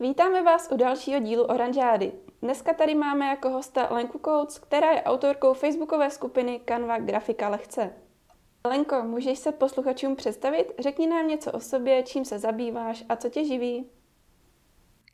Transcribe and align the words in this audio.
Vítáme 0.00 0.42
vás 0.42 0.68
u 0.72 0.76
dalšího 0.76 1.20
dílu 1.20 1.44
Oranžády. 1.44 2.12
Dneska 2.42 2.74
tady 2.74 2.94
máme 2.94 3.26
jako 3.26 3.50
hosta 3.50 3.88
Lenku 3.90 4.20
Coates, 4.24 4.58
která 4.58 4.90
je 4.92 5.02
autorkou 5.02 5.54
facebookové 5.54 6.10
skupiny 6.10 6.60
Canva 6.68 6.98
Grafika 6.98 7.48
lehce. 7.48 7.92
Lenko, 8.64 9.02
můžeš 9.02 9.38
se 9.38 9.52
posluchačům 9.52 10.16
představit? 10.16 10.72
Řekni 10.78 11.06
nám 11.06 11.28
něco 11.28 11.52
o 11.52 11.60
sobě, 11.60 12.02
čím 12.02 12.24
se 12.24 12.38
zabýváš 12.38 13.04
a 13.08 13.16
co 13.16 13.28
tě 13.28 13.44
živí. 13.44 13.90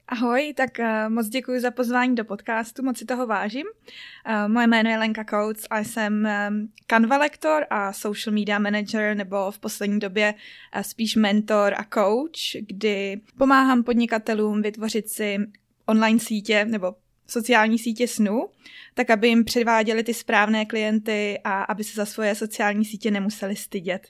Ahoj, 0.08 0.54
tak 0.56 0.70
uh, 0.78 1.12
moc 1.12 1.28
děkuji 1.28 1.60
za 1.60 1.70
pozvání 1.70 2.14
do 2.14 2.24
podcastu, 2.24 2.82
moc 2.82 2.98
si 2.98 3.04
toho 3.04 3.26
vážím. 3.26 3.66
Uh, 3.66 4.52
moje 4.52 4.66
jméno 4.66 4.90
je 4.90 4.98
Lenka 4.98 5.24
Coates 5.24 5.66
a 5.70 5.78
jsem 5.78 6.28
um, 6.48 6.68
Canva 6.86 7.16
lektor 7.16 7.66
a 7.70 7.92
social 7.92 8.34
media 8.34 8.58
manager, 8.58 9.16
nebo 9.16 9.50
v 9.50 9.58
poslední 9.58 9.98
době 9.98 10.34
spíš 10.82 11.16
mentor 11.16 11.74
a 11.76 11.84
coach, 11.94 12.62
kdy 12.66 13.20
pomáhám 13.38 13.82
podnikatelům 13.82 14.62
vytvořit 14.62 15.08
si 15.08 15.38
online 15.86 16.18
sítě 16.18 16.64
nebo 16.64 16.94
sociální 17.26 17.78
sítě 17.78 18.08
snu, 18.08 18.48
tak 18.94 19.10
aby 19.10 19.28
jim 19.28 19.44
předváděli 19.44 20.02
ty 20.02 20.14
správné 20.14 20.66
klienty 20.66 21.40
a 21.44 21.62
aby 21.62 21.84
se 21.84 21.94
za 21.94 22.06
svoje 22.06 22.34
sociální 22.34 22.84
sítě 22.84 23.10
nemuseli 23.10 23.56
stydět. 23.56 24.08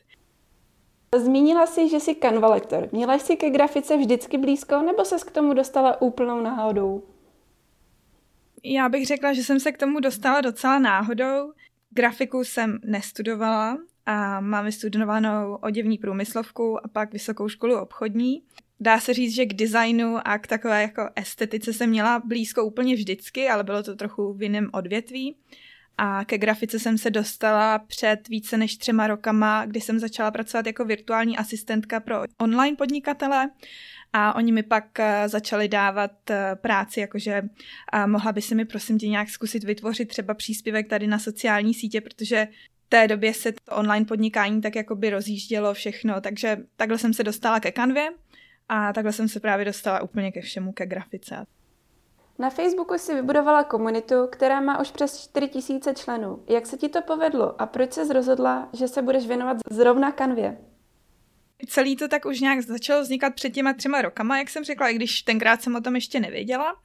Zmínila 1.18 1.66
jsi, 1.66 1.88
že 1.88 2.00
jsi 2.00 2.14
Canva 2.14 2.48
lektor. 2.48 2.88
Měla 2.92 3.14
jsi 3.14 3.36
ke 3.36 3.50
grafice 3.50 3.96
vždycky 3.96 4.38
blízko, 4.38 4.82
nebo 4.82 5.04
se 5.04 5.16
k 5.26 5.30
tomu 5.30 5.54
dostala 5.54 6.02
úplnou 6.02 6.40
náhodou? 6.40 7.02
Já 8.64 8.88
bych 8.88 9.06
řekla, 9.06 9.32
že 9.32 9.44
jsem 9.44 9.60
se 9.60 9.72
k 9.72 9.78
tomu 9.78 10.00
dostala 10.00 10.40
docela 10.40 10.78
náhodou. 10.78 11.52
Grafiku 11.90 12.44
jsem 12.44 12.78
nestudovala 12.84 13.78
a 14.06 14.40
mám 14.40 14.64
vystudovanou 14.64 15.58
oděvní 15.62 15.98
průmyslovku 15.98 16.84
a 16.84 16.88
pak 16.88 17.12
vysokou 17.12 17.48
školu 17.48 17.78
obchodní. 17.78 18.42
Dá 18.80 19.00
se 19.00 19.14
říct, 19.14 19.34
že 19.34 19.46
k 19.46 19.54
designu 19.54 20.16
a 20.24 20.38
k 20.38 20.46
takové 20.46 20.82
jako 20.82 21.08
estetice 21.16 21.72
jsem 21.72 21.90
měla 21.90 22.22
blízko 22.24 22.64
úplně 22.64 22.94
vždycky, 22.94 23.48
ale 23.48 23.64
bylo 23.64 23.82
to 23.82 23.96
trochu 23.96 24.32
v 24.32 24.42
jiném 24.42 24.70
odvětví. 24.72 25.36
A 25.98 26.24
ke 26.24 26.38
grafice 26.38 26.78
jsem 26.78 26.98
se 26.98 27.10
dostala 27.10 27.78
před 27.78 28.28
více 28.28 28.56
než 28.56 28.76
třema 28.76 29.06
rokama, 29.06 29.66
kdy 29.66 29.80
jsem 29.80 29.98
začala 29.98 30.30
pracovat 30.30 30.66
jako 30.66 30.84
virtuální 30.84 31.38
asistentka 31.38 32.00
pro 32.00 32.16
online 32.38 32.76
podnikatele 32.76 33.50
a 34.12 34.34
oni 34.34 34.52
mi 34.52 34.62
pak 34.62 35.00
eh, 35.00 35.28
začali 35.28 35.68
dávat 35.68 36.30
eh, 36.30 36.56
práci, 36.60 37.00
jakože 37.00 37.42
mohla 38.06 38.32
by 38.32 38.42
si 38.42 38.54
mi 38.54 38.64
prosím 38.64 38.98
tě 38.98 39.08
nějak 39.08 39.28
zkusit 39.28 39.64
vytvořit 39.64 40.08
třeba 40.08 40.34
příspěvek 40.34 40.88
tady 40.88 41.06
na 41.06 41.18
sociální 41.18 41.74
sítě, 41.74 42.00
protože 42.00 42.48
v 42.86 42.88
té 42.88 43.08
době 43.08 43.34
se 43.34 43.52
to 43.52 43.76
online 43.76 44.06
podnikání 44.06 44.60
tak 44.60 44.76
jako 44.76 44.96
by 44.96 45.10
rozjíždělo 45.10 45.74
všechno, 45.74 46.20
takže 46.20 46.56
takhle 46.76 46.98
jsem 46.98 47.14
se 47.14 47.24
dostala 47.24 47.60
ke 47.60 47.72
kanvě 47.72 48.08
a 48.68 48.92
takhle 48.92 49.12
jsem 49.12 49.28
se 49.28 49.40
právě 49.40 49.64
dostala 49.64 50.02
úplně 50.02 50.32
ke 50.32 50.40
všemu, 50.40 50.72
ke 50.72 50.86
grafice. 50.86 51.46
Na 52.38 52.50
Facebooku 52.50 52.98
si 52.98 53.14
vybudovala 53.14 53.64
komunitu, 53.64 54.14
která 54.32 54.60
má 54.60 54.80
už 54.80 54.90
přes 54.90 55.18
4000 55.24 55.94
členů. 55.94 56.44
Jak 56.48 56.66
se 56.66 56.76
ti 56.76 56.88
to 56.88 57.02
povedlo 57.02 57.60
a 57.60 57.66
proč 57.66 57.92
se 57.92 58.12
rozhodla, 58.12 58.68
že 58.72 58.88
se 58.88 59.02
budeš 59.02 59.26
věnovat 59.26 59.56
zrovna 59.70 60.12
kanvě? 60.12 60.58
Celý 61.68 61.96
to 61.96 62.08
tak 62.08 62.24
už 62.24 62.40
nějak 62.40 62.60
začalo 62.60 63.02
vznikat 63.02 63.34
před 63.34 63.50
těma 63.50 63.72
třema 63.72 64.02
rokama, 64.02 64.38
jak 64.38 64.50
jsem 64.50 64.64
řekla, 64.64 64.88
i 64.88 64.94
když 64.94 65.22
tenkrát 65.22 65.62
jsem 65.62 65.76
o 65.76 65.80
tom 65.80 65.94
ještě 65.94 66.20
nevěděla. 66.20 66.76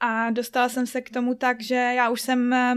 A 0.00 0.30
dostala 0.30 0.68
jsem 0.68 0.86
se 0.86 1.00
k 1.00 1.10
tomu 1.10 1.34
tak, 1.34 1.62
že 1.62 1.74
já 1.74 2.10
už 2.10 2.20
jsem 2.20 2.52
eh, 2.52 2.74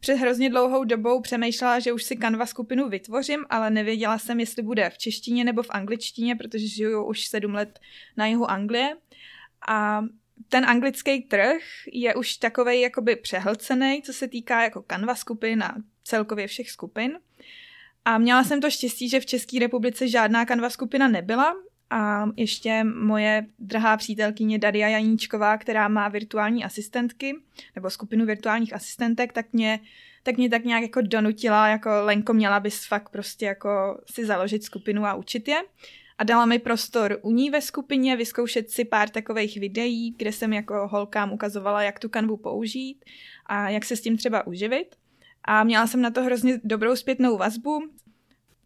před 0.00 0.14
hrozně 0.14 0.50
dlouhou 0.50 0.84
dobou 0.84 1.20
přemýšlela, 1.20 1.78
že 1.78 1.92
už 1.92 2.04
si 2.04 2.16
Canva 2.16 2.46
skupinu 2.46 2.88
vytvořím, 2.88 3.44
ale 3.50 3.70
nevěděla 3.70 4.18
jsem, 4.18 4.40
jestli 4.40 4.62
bude 4.62 4.90
v 4.90 4.98
češtině 4.98 5.44
nebo 5.44 5.62
v 5.62 5.70
angličtině, 5.70 6.36
protože 6.36 6.68
žiju 6.68 7.04
už 7.04 7.26
sedm 7.26 7.54
let 7.54 7.78
na 8.16 8.26
jihu 8.26 8.50
Anglie. 8.50 8.96
A 9.68 10.04
ten 10.48 10.64
anglický 10.64 11.22
trh 11.22 11.62
je 11.92 12.14
už 12.14 12.36
takový 12.36 12.80
jakoby 12.80 13.16
přehlcený, 13.16 14.02
co 14.02 14.12
se 14.12 14.28
týká 14.28 14.62
jako 14.62 14.84
Canva 14.90 15.14
skupin 15.14 15.62
a 15.62 15.74
celkově 16.04 16.46
všech 16.46 16.70
skupin. 16.70 17.18
A 18.04 18.18
měla 18.18 18.44
jsem 18.44 18.60
to 18.60 18.70
štěstí, 18.70 19.08
že 19.08 19.20
v 19.20 19.26
České 19.26 19.58
republice 19.58 20.08
žádná 20.08 20.46
Canva 20.46 20.70
skupina 20.70 21.08
nebyla 21.08 21.54
a 21.90 22.26
ještě 22.36 22.84
moje 22.84 23.46
drahá 23.58 23.96
přítelkyně 23.96 24.58
Daria 24.58 24.88
Janíčková, 24.88 25.58
která 25.58 25.88
má 25.88 26.08
virtuální 26.08 26.64
asistentky, 26.64 27.34
nebo 27.74 27.90
skupinu 27.90 28.26
virtuálních 28.26 28.74
asistentek, 28.74 29.32
tak 29.32 29.52
mě, 29.52 29.80
tak 30.22 30.36
mě 30.36 30.50
tak 30.50 30.64
nějak 30.64 30.82
jako 30.82 31.00
donutila, 31.00 31.68
jako 31.68 31.90
Lenko 31.90 32.32
měla 32.32 32.60
bys 32.60 32.86
fakt 32.86 33.08
prostě 33.08 33.46
jako 33.46 34.00
si 34.10 34.26
založit 34.26 34.64
skupinu 34.64 35.04
a 35.04 35.14
učit 35.14 35.48
je 35.48 35.62
a 36.18 36.24
dala 36.24 36.46
mi 36.46 36.58
prostor 36.58 37.18
u 37.22 37.30
ní 37.30 37.50
ve 37.50 37.60
skupině 37.60 38.16
vyzkoušet 38.16 38.70
si 38.70 38.84
pár 38.84 39.08
takových 39.08 39.60
videí, 39.60 40.14
kde 40.16 40.32
jsem 40.32 40.52
jako 40.52 40.88
holkám 40.88 41.32
ukazovala, 41.32 41.82
jak 41.82 41.98
tu 41.98 42.08
kanvu 42.08 42.36
použít 42.36 43.04
a 43.46 43.68
jak 43.68 43.84
se 43.84 43.96
s 43.96 44.00
tím 44.00 44.16
třeba 44.16 44.46
uživit. 44.46 44.96
A 45.44 45.64
měla 45.64 45.86
jsem 45.86 46.02
na 46.02 46.10
to 46.10 46.22
hrozně 46.22 46.60
dobrou 46.64 46.96
zpětnou 46.96 47.36
vazbu. 47.36 47.78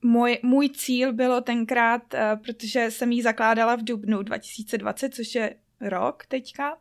Můj, 0.03 0.39
můj 0.43 0.69
cíl 0.69 1.13
bylo 1.13 1.41
tenkrát, 1.41 2.15
uh, 2.15 2.43
protože 2.43 2.91
jsem 2.91 3.13
ji 3.13 3.23
zakládala 3.23 3.77
v 3.77 3.85
dubnu 3.85 4.23
2020, 4.23 5.15
což 5.15 5.35
je 5.35 5.55
rok 5.81 6.27
teďka, 6.27 6.77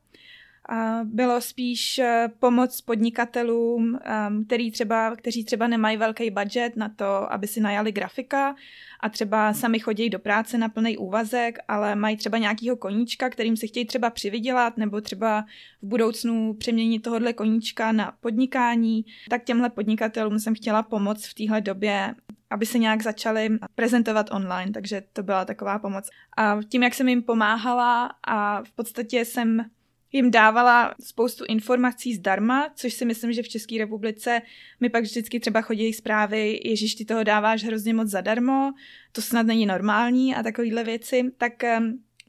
bylo 1.03 1.41
spíš 1.41 1.99
eh, 1.99 2.29
pomoc 2.39 2.81
podnikatelům, 2.81 3.99
ehm, 4.03 4.45
který 4.45 4.71
třeba, 4.71 5.15
kteří 5.15 5.43
třeba 5.43 5.67
nemají 5.67 5.97
velký 5.97 6.29
budget 6.29 6.75
na 6.75 6.89
to, 6.89 7.33
aby 7.33 7.47
si 7.47 7.59
najali 7.59 7.91
grafika 7.91 8.55
a 8.99 9.09
třeba 9.09 9.53
sami 9.53 9.79
chodí 9.79 10.09
do 10.09 10.19
práce 10.19 10.57
na 10.57 10.69
plný 10.69 10.97
úvazek, 10.97 11.59
ale 11.67 11.95
mají 11.95 12.17
třeba 12.17 12.37
nějakýho 12.37 12.75
koníčka, 12.75 13.29
kterým 13.29 13.57
se 13.57 13.67
chtějí 13.67 13.85
třeba 13.85 14.09
přivydělat 14.09 14.77
nebo 14.77 15.01
třeba 15.01 15.45
v 15.81 15.87
budoucnu 15.87 16.53
přeměnit 16.53 17.03
tohohle 17.03 17.33
koníčka 17.33 17.91
na 17.91 18.13
podnikání, 18.19 19.05
tak 19.29 19.43
těmhle 19.43 19.69
podnikatelům 19.69 20.39
jsem 20.39 20.55
chtěla 20.55 20.83
pomoct 20.83 21.25
v 21.25 21.33
téhle 21.33 21.61
době 21.61 22.15
aby 22.49 22.65
se 22.65 22.77
nějak 22.77 23.03
začali 23.03 23.49
prezentovat 23.75 24.31
online, 24.31 24.71
takže 24.71 25.03
to 25.13 25.23
byla 25.23 25.45
taková 25.45 25.79
pomoc. 25.79 26.09
A 26.37 26.59
tím, 26.69 26.83
jak 26.83 26.93
jsem 26.93 27.09
jim 27.09 27.23
pomáhala 27.23 28.11
a 28.27 28.63
v 28.63 28.71
podstatě 28.71 29.25
jsem 29.25 29.65
jim 30.11 30.31
dávala 30.31 30.95
spoustu 31.03 31.43
informací 31.47 32.15
zdarma, 32.15 32.69
což 32.75 32.93
si 32.93 33.05
myslím, 33.05 33.33
že 33.33 33.43
v 33.43 33.49
České 33.49 33.77
republice 33.77 34.41
mi 34.79 34.89
pak 34.89 35.03
vždycky 35.03 35.39
třeba 35.39 35.61
chodí 35.61 35.93
zprávy, 35.93 36.59
ježiš, 36.63 36.95
ty 36.95 37.05
toho 37.05 37.23
dáváš 37.23 37.63
hrozně 37.63 37.93
moc 37.93 38.07
zadarmo, 38.07 38.73
to 39.11 39.21
snad 39.21 39.45
není 39.45 39.65
normální 39.65 40.35
a 40.35 40.43
takovéhle 40.43 40.83
věci, 40.83 41.23
tak 41.37 41.63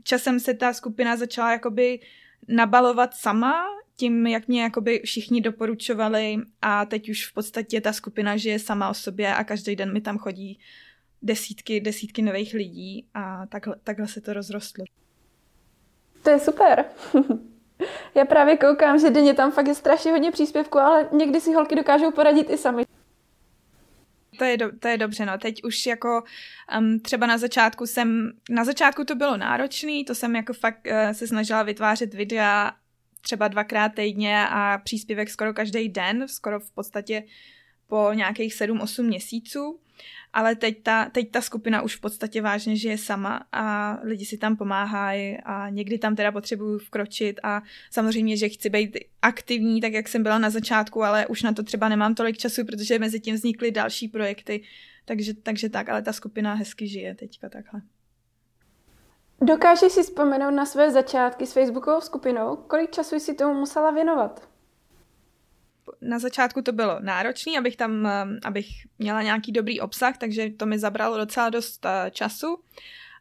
časem 0.02 0.40
se 0.40 0.54
ta 0.54 0.72
skupina 0.72 1.16
začala 1.16 1.52
jakoby 1.52 2.00
nabalovat 2.48 3.14
sama, 3.14 3.64
tím, 3.96 4.26
jak 4.26 4.48
mě 4.48 4.62
jakoby 4.62 5.02
všichni 5.04 5.40
doporučovali 5.40 6.36
a 6.62 6.84
teď 6.84 7.08
už 7.08 7.26
v 7.26 7.34
podstatě 7.34 7.80
ta 7.80 7.92
skupina 7.92 8.36
žije 8.36 8.58
sama 8.58 8.88
o 8.88 8.94
sobě 8.94 9.34
a 9.34 9.44
každý 9.44 9.76
den 9.76 9.92
mi 9.92 10.00
tam 10.00 10.18
chodí 10.18 10.58
desítky, 11.22 11.80
desítky 11.80 12.22
nových 12.22 12.54
lidí 12.54 13.06
a 13.14 13.46
takhle, 13.46 13.76
takhle 13.84 14.08
se 14.08 14.20
to 14.20 14.32
rozrostlo. 14.32 14.84
To 16.22 16.30
je 16.30 16.38
super. 16.38 16.84
Já 18.14 18.24
právě 18.24 18.56
koukám, 18.56 18.98
že 18.98 19.10
denně 19.10 19.34
tam 19.34 19.52
fakt 19.52 19.66
je 19.66 19.74
strašně 19.74 20.12
hodně 20.12 20.30
příspěvků, 20.30 20.78
ale 20.78 21.08
někdy 21.12 21.40
si 21.40 21.52
holky 21.52 21.76
dokážou 21.76 22.10
poradit 22.10 22.50
i 22.50 22.58
sami. 22.58 22.84
To 24.38 24.44
je, 24.44 24.56
do, 24.56 24.78
to 24.78 24.88
je 24.88 24.98
dobře, 24.98 25.26
no. 25.26 25.38
Teď 25.38 25.64
už 25.64 25.86
jako 25.86 26.22
um, 26.78 27.00
třeba 27.00 27.26
na 27.26 27.38
začátku 27.38 27.86
jsem, 27.86 28.32
na 28.50 28.64
začátku 28.64 29.04
to 29.04 29.14
bylo 29.14 29.36
náročný, 29.36 30.04
to 30.04 30.14
jsem 30.14 30.36
jako 30.36 30.52
fakt 30.52 30.86
uh, 30.86 31.12
se 31.12 31.26
snažila 31.26 31.62
vytvářet 31.62 32.14
videa 32.14 32.72
třeba 33.20 33.48
dvakrát 33.48 33.88
týdně 33.88 34.46
a 34.50 34.78
příspěvek 34.84 35.30
skoro 35.30 35.54
každý 35.54 35.88
den, 35.88 36.28
skoro 36.28 36.60
v 36.60 36.70
podstatě 36.70 37.24
po 37.86 38.12
nějakých 38.12 38.54
7-8 38.54 39.02
měsíců 39.02 39.80
ale 40.32 40.56
teď 40.56 40.82
ta, 40.82 41.04
teď 41.04 41.30
ta 41.30 41.40
skupina 41.40 41.82
už 41.82 41.96
v 41.96 42.00
podstatě 42.00 42.42
vážně 42.42 42.76
žije 42.76 42.98
sama 42.98 43.40
a 43.52 43.98
lidi 44.02 44.24
si 44.24 44.38
tam 44.38 44.56
pomáhají 44.56 45.38
a 45.44 45.68
někdy 45.68 45.98
tam 45.98 46.16
teda 46.16 46.32
potřebuju 46.32 46.78
vkročit 46.78 47.40
a 47.42 47.62
samozřejmě, 47.90 48.36
že 48.36 48.48
chci 48.48 48.70
být 48.70 48.98
aktivní, 49.22 49.80
tak 49.80 49.92
jak 49.92 50.08
jsem 50.08 50.22
byla 50.22 50.38
na 50.38 50.50
začátku, 50.50 51.02
ale 51.02 51.26
už 51.26 51.42
na 51.42 51.52
to 51.52 51.62
třeba 51.62 51.88
nemám 51.88 52.14
tolik 52.14 52.38
času, 52.38 52.64
protože 52.64 52.98
mezi 52.98 53.20
tím 53.20 53.34
vznikly 53.34 53.70
další 53.70 54.08
projekty, 54.08 54.62
takže, 55.04 55.34
takže 55.34 55.68
tak, 55.68 55.88
ale 55.88 56.02
ta 56.02 56.12
skupina 56.12 56.54
hezky 56.54 56.88
žije 56.88 57.14
teďka 57.14 57.48
takhle. 57.48 57.80
Dokážeš 59.40 59.92
si 59.92 60.02
vzpomenout 60.02 60.50
na 60.50 60.66
své 60.66 60.90
začátky 60.90 61.46
s 61.46 61.52
Facebookovou 61.52 62.00
skupinou? 62.00 62.56
Kolik 62.56 62.90
času 62.90 63.16
jsi 63.16 63.34
tomu 63.34 63.54
musela 63.54 63.90
věnovat? 63.90 64.48
Na 66.00 66.18
začátku 66.18 66.62
to 66.62 66.72
bylo 66.72 67.00
náročné, 67.00 67.58
abych 67.58 67.76
tam, 67.76 68.06
eh, 68.06 68.24
abych 68.44 68.66
měla 68.98 69.22
nějaký 69.22 69.52
dobrý 69.52 69.80
obsah, 69.80 70.18
takže 70.18 70.50
to 70.50 70.66
mi 70.66 70.78
zabralo 70.78 71.18
docela 71.18 71.50
dost 71.50 71.86
eh, 71.86 72.10
času 72.10 72.58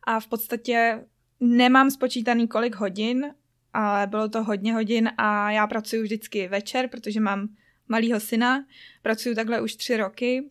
a 0.03 0.19
v 0.19 0.27
podstatě 0.27 1.05
nemám 1.39 1.91
spočítaný 1.91 2.47
kolik 2.47 2.75
hodin, 2.75 3.33
ale 3.73 4.07
bylo 4.07 4.29
to 4.29 4.43
hodně 4.43 4.73
hodin 4.73 5.09
a 5.17 5.51
já 5.51 5.67
pracuji 5.67 6.01
vždycky 6.01 6.47
večer, 6.47 6.87
protože 6.87 7.19
mám 7.19 7.47
malýho 7.87 8.19
syna, 8.19 8.65
pracuji 9.01 9.35
takhle 9.35 9.61
už 9.61 9.75
tři 9.75 9.97
roky, 9.97 10.49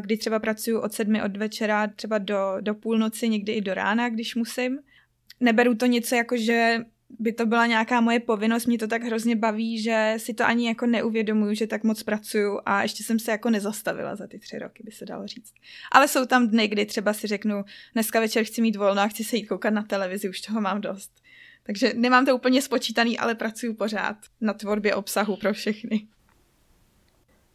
kdy 0.00 0.16
třeba 0.16 0.38
pracuji 0.38 0.76
od 0.76 0.92
sedmi 0.92 1.22
od 1.22 1.36
večera 1.36 1.86
třeba 1.86 2.18
do, 2.18 2.56
do 2.60 2.74
půlnoci, 2.74 3.28
někdy 3.28 3.52
i 3.52 3.60
do 3.60 3.74
rána, 3.74 4.08
když 4.08 4.34
musím. 4.34 4.78
Neberu 5.40 5.74
to 5.74 5.86
něco 5.86 6.14
jako, 6.14 6.36
že 6.36 6.78
by 7.08 7.32
to 7.32 7.46
byla 7.46 7.66
nějaká 7.66 8.00
moje 8.00 8.20
povinnost, 8.20 8.66
mě 8.66 8.78
to 8.78 8.86
tak 8.86 9.02
hrozně 9.02 9.36
baví, 9.36 9.82
že 9.82 10.14
si 10.16 10.34
to 10.34 10.44
ani 10.44 10.68
jako 10.68 10.86
neuvědomuju, 10.86 11.54
že 11.54 11.66
tak 11.66 11.84
moc 11.84 12.02
pracuju 12.02 12.60
a 12.66 12.82
ještě 12.82 13.04
jsem 13.04 13.18
se 13.18 13.30
jako 13.30 13.50
nezastavila 13.50 14.16
za 14.16 14.26
ty 14.26 14.38
tři 14.38 14.58
roky, 14.58 14.82
by 14.82 14.92
se 14.92 15.04
dalo 15.04 15.26
říct. 15.26 15.54
Ale 15.92 16.08
jsou 16.08 16.26
tam 16.26 16.48
dny, 16.48 16.68
kdy 16.68 16.86
třeba 16.86 17.12
si 17.12 17.26
řeknu, 17.26 17.64
dneska 17.92 18.20
večer 18.20 18.44
chci 18.44 18.62
mít 18.62 18.76
volno 18.76 19.02
a 19.02 19.08
chci 19.08 19.24
se 19.24 19.36
jít 19.36 19.46
koukat 19.46 19.74
na 19.74 19.82
televizi, 19.82 20.28
už 20.28 20.40
toho 20.40 20.60
mám 20.60 20.80
dost. 20.80 21.22
Takže 21.62 21.92
nemám 21.96 22.26
to 22.26 22.36
úplně 22.36 22.62
spočítaný, 22.62 23.18
ale 23.18 23.34
pracuju 23.34 23.74
pořád 23.74 24.16
na 24.40 24.54
tvorbě 24.54 24.94
obsahu 24.94 25.36
pro 25.36 25.52
všechny. 25.52 26.08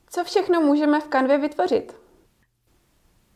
Co 0.10 0.24
všechno 0.24 0.62
můžeme 0.62 1.00
v 1.00 1.08
kanvě 1.08 1.38
vytvořit? 1.38 1.92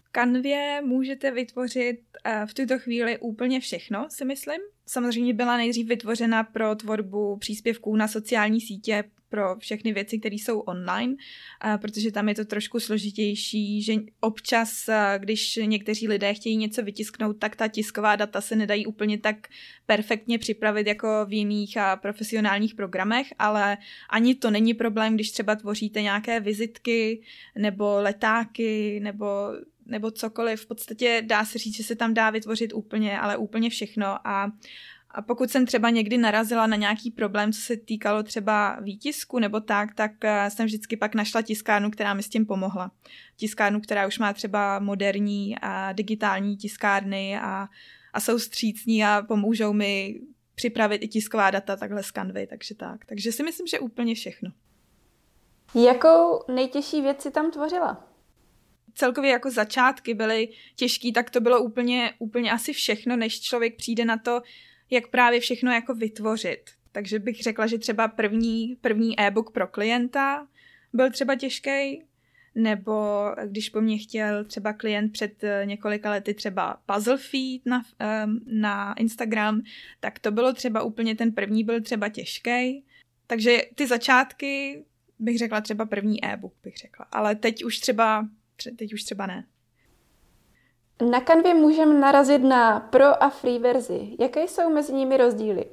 V 0.04 0.10
kanvě 0.12 0.82
můžete 0.82 1.32
vytvořit 1.32 2.00
uh, 2.26 2.46
v 2.46 2.54
tuto 2.54 2.80
chvíli 2.80 3.18
úplně 3.20 3.60
všechno, 3.60 4.08
si 4.10 4.26
myslím 4.26 4.62
samozřejmě 4.86 5.34
byla 5.34 5.58
nejdřív 5.58 5.88
vytvořena 5.88 6.44
pro 6.44 6.76
tvorbu 6.76 7.38
příspěvků 7.38 7.96
na 7.96 8.08
sociální 8.08 8.62
sítě 8.62 9.04
pro 9.30 9.56
všechny 9.60 9.94
věci, 9.94 10.20
které 10.20 10.36
jsou 10.36 10.60
online, 10.60 11.16
protože 11.82 12.12
tam 12.12 12.30
je 12.30 12.36
to 12.36 12.46
trošku 12.46 12.80
složitější, 12.80 13.82
že 13.82 13.94
občas, 14.20 14.90
když 15.18 15.60
někteří 15.66 16.08
lidé 16.08 16.34
chtějí 16.34 16.58
něco 16.58 16.84
vytisknout, 16.84 17.38
tak 17.40 17.56
ta 17.56 17.68
tisková 17.68 18.16
data 18.16 18.42
se 18.42 18.56
nedají 18.56 18.86
úplně 18.86 19.18
tak 19.18 19.48
perfektně 19.86 20.40
připravit 20.40 20.88
jako 20.88 21.08
v 21.26 21.34
jiných 21.34 21.78
profesionálních 22.02 22.76
programech, 22.76 23.28
ale 23.40 23.78
ani 24.10 24.36
to 24.36 24.52
není 24.52 24.74
problém, 24.74 25.16
když 25.16 25.32
třeba 25.32 25.56
tvoříte 25.56 26.02
nějaké 26.02 26.40
vizitky 26.40 27.22
nebo 27.58 27.96
letáky 28.02 29.00
nebo 29.04 29.26
nebo 29.86 30.12
cokoliv. 30.12 30.62
V 30.62 30.68
podstatě 30.68 31.22
dá 31.26 31.46
se 31.46 31.58
říct, 31.58 31.76
že 31.76 31.84
se 31.84 31.96
tam 31.96 32.14
dá 32.14 32.30
vytvořit 32.30 32.74
úplně, 32.74 33.20
ale 33.20 33.38
úplně 33.38 33.70
všechno 33.70 34.28
a 34.28 34.52
a 35.18 35.22
pokud 35.22 35.50
jsem 35.52 35.66
třeba 35.66 35.90
někdy 35.90 36.18
narazila 36.18 36.68
na 36.68 36.76
nějaký 36.76 37.12
problém, 37.12 37.54
co 37.54 37.62
se 37.62 37.78
týkalo 37.78 38.24
třeba 38.24 38.80
výtisku 38.82 39.40
nebo 39.40 39.60
tak, 39.60 39.96
tak 39.96 40.12
eh, 40.24 40.50
jsem 40.50 40.66
vždycky 40.66 40.98
pak 40.98 41.16
našla 41.16 41.42
tiskárnu, 41.42 41.92
která 41.92 42.14
mi 42.14 42.24
s 42.24 42.30
tím 42.30 42.46
pomohla. 42.46 42.92
Tiskárnu, 43.36 43.82
která 43.82 44.08
už 44.08 44.20
má 44.20 44.34
třeba 44.34 44.80
moderní 44.80 45.60
a 45.62 45.94
digitální 45.94 46.58
tiskárny 46.58 47.40
a, 47.40 47.68
a 48.14 48.20
jsou 48.20 48.40
střícní 48.40 49.06
a 49.06 49.24
pomůžou 49.28 49.74
mi 49.74 50.22
připravit 50.56 51.04
i 51.04 51.08
tisková 51.08 51.52
data 51.52 51.76
takhle 51.76 52.04
z 52.04 52.08
Canvy, 52.08 52.48
takže 52.48 52.76
tak. 52.76 53.06
Takže 53.06 53.32
si 53.32 53.44
myslím, 53.44 53.68
že 53.68 53.80
úplně 53.80 54.16
všechno. 54.16 54.52
Jakou 55.76 56.44
nejtěžší 56.54 57.02
věc 57.02 57.22
si 57.22 57.32
tam 57.32 57.52
tvořila? 57.52 58.15
Celkově 58.96 59.32
jako 59.32 59.52
začátky 59.52 60.14
byly 60.14 60.50
těžký, 60.76 61.14
tak 61.14 61.30
to 61.30 61.42
bylo 61.42 61.60
úplně, 61.62 62.14
úplně 62.20 62.52
asi 62.52 62.74
všechno, 62.74 63.16
než 63.16 63.42
člověk 63.42 63.76
přijde 63.76 64.06
na 64.06 64.18
to, 64.18 64.42
jak 64.90 65.08
právě 65.08 65.40
všechno 65.40 65.72
jako 65.72 65.94
vytvořit. 65.94 66.62
Takže 66.92 67.20
bych 67.20 67.44
řekla, 67.44 67.68
že 67.68 67.78
třeba 67.78 68.08
první, 68.08 68.78
první 68.82 69.20
e-book 69.20 69.52
pro 69.52 69.68
klienta 69.68 70.48
byl 70.94 71.12
třeba 71.12 71.36
těžký, 71.36 72.04
nebo 72.56 73.26
když 73.46 73.70
po 73.70 73.82
mně 73.82 73.98
chtěl 73.98 74.46
třeba 74.46 74.74
klient 74.74 75.12
před 75.12 75.44
eh, 75.44 75.62
několika 75.66 76.10
lety 76.10 76.34
třeba 76.34 76.78
puzzle 76.86 77.18
feed 77.18 77.66
na, 77.66 77.84
na 78.46 78.94
Instagram, 78.94 79.62
tak 80.00 80.20
to 80.20 80.32
bylo 80.32 80.54
třeba 80.54 80.82
úplně, 80.82 81.16
ten 81.16 81.32
první 81.32 81.64
byl 81.64 81.82
třeba 81.82 82.10
těžký. 82.10 82.86
Takže 83.28 83.62
ty 83.76 83.88
začátky 83.88 84.84
bych 85.20 85.38
řekla 85.38 85.62
třeba 85.62 85.86
první 85.86 86.26
e-book 86.26 86.54
bych 86.64 86.78
řekla, 86.78 87.06
ale 87.12 87.36
teď 87.36 87.64
už 87.64 87.80
třeba 87.80 88.28
teď 88.78 88.94
už 88.94 89.04
třeba 89.04 89.26
ne. 89.26 89.46
Na 91.12 91.22
kanvě 91.22 91.54
můžeme 91.54 92.00
narazit 92.00 92.44
na 92.44 92.80
pro 92.80 93.24
a 93.24 93.30
free 93.30 93.60
verzi. 93.60 94.16
Jaké 94.20 94.44
jsou 94.44 94.74
mezi 94.74 94.94
nimi 94.94 95.18
rozdíly? 95.18 95.66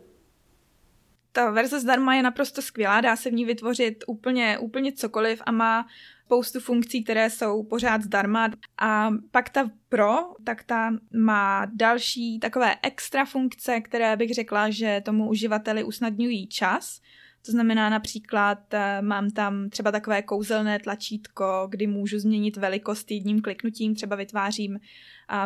Ta 1.32 1.50
verze 1.50 1.80
zdarma 1.80 2.14
je 2.14 2.22
naprosto 2.22 2.62
skvělá, 2.62 3.00
dá 3.00 3.16
se 3.16 3.30
v 3.30 3.32
ní 3.32 3.44
vytvořit 3.44 4.04
úplně, 4.06 4.58
úplně 4.58 4.92
cokoliv 4.92 5.42
a 5.46 5.52
má 5.52 5.86
spoustu 6.32 6.60
funkcí, 6.60 7.04
které 7.04 7.30
jsou 7.30 7.62
pořád 7.62 8.02
zdarma. 8.02 8.50
A 8.78 9.10
pak 9.30 9.48
ta 9.48 9.70
Pro, 9.88 10.14
tak 10.44 10.64
ta 10.64 10.90
má 11.16 11.66
další 11.74 12.38
takové 12.40 12.76
extra 12.82 13.24
funkce, 13.24 13.80
které 13.80 14.16
bych 14.16 14.34
řekla, 14.34 14.70
že 14.70 15.02
tomu 15.04 15.28
uživateli 15.28 15.84
usnadňují 15.84 16.46
čas. 16.46 17.00
To 17.46 17.52
znamená 17.52 17.90
například, 17.90 18.74
eh, 18.74 19.02
mám 19.02 19.30
tam 19.30 19.70
třeba 19.70 19.92
takové 19.92 20.22
kouzelné 20.22 20.78
tlačítko, 20.78 21.66
kdy 21.70 21.86
můžu 21.86 22.18
změnit 22.18 22.56
velikost 22.56 23.10
jedním 23.10 23.40
kliknutím, 23.40 23.94
třeba 23.94 24.16
vytvářím 24.16 24.78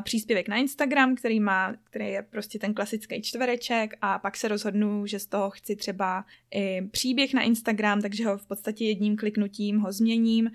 příspěvek 0.02 0.48
na 0.48 0.56
Instagram, 0.56 1.14
který 1.14 1.40
má, 1.40 1.75
který 1.84 2.06
je 2.06 2.22
prostě 2.22 2.58
ten 2.58 2.75
klasický 2.75 3.22
čtvereček 3.22 3.94
a 4.02 4.19
pak 4.19 4.37
se 4.37 4.48
rozhodnu, 4.48 5.06
že 5.06 5.19
z 5.19 5.26
toho 5.26 5.50
chci 5.50 5.76
třeba 5.76 6.25
i 6.54 6.82
příběh 6.82 7.34
na 7.34 7.43
Instagram, 7.43 8.02
takže 8.02 8.26
ho 8.26 8.38
v 8.38 8.46
podstatě 8.46 8.84
jedním 8.84 9.16
kliknutím 9.16 9.78
ho 9.78 9.93
změním. 9.93 10.50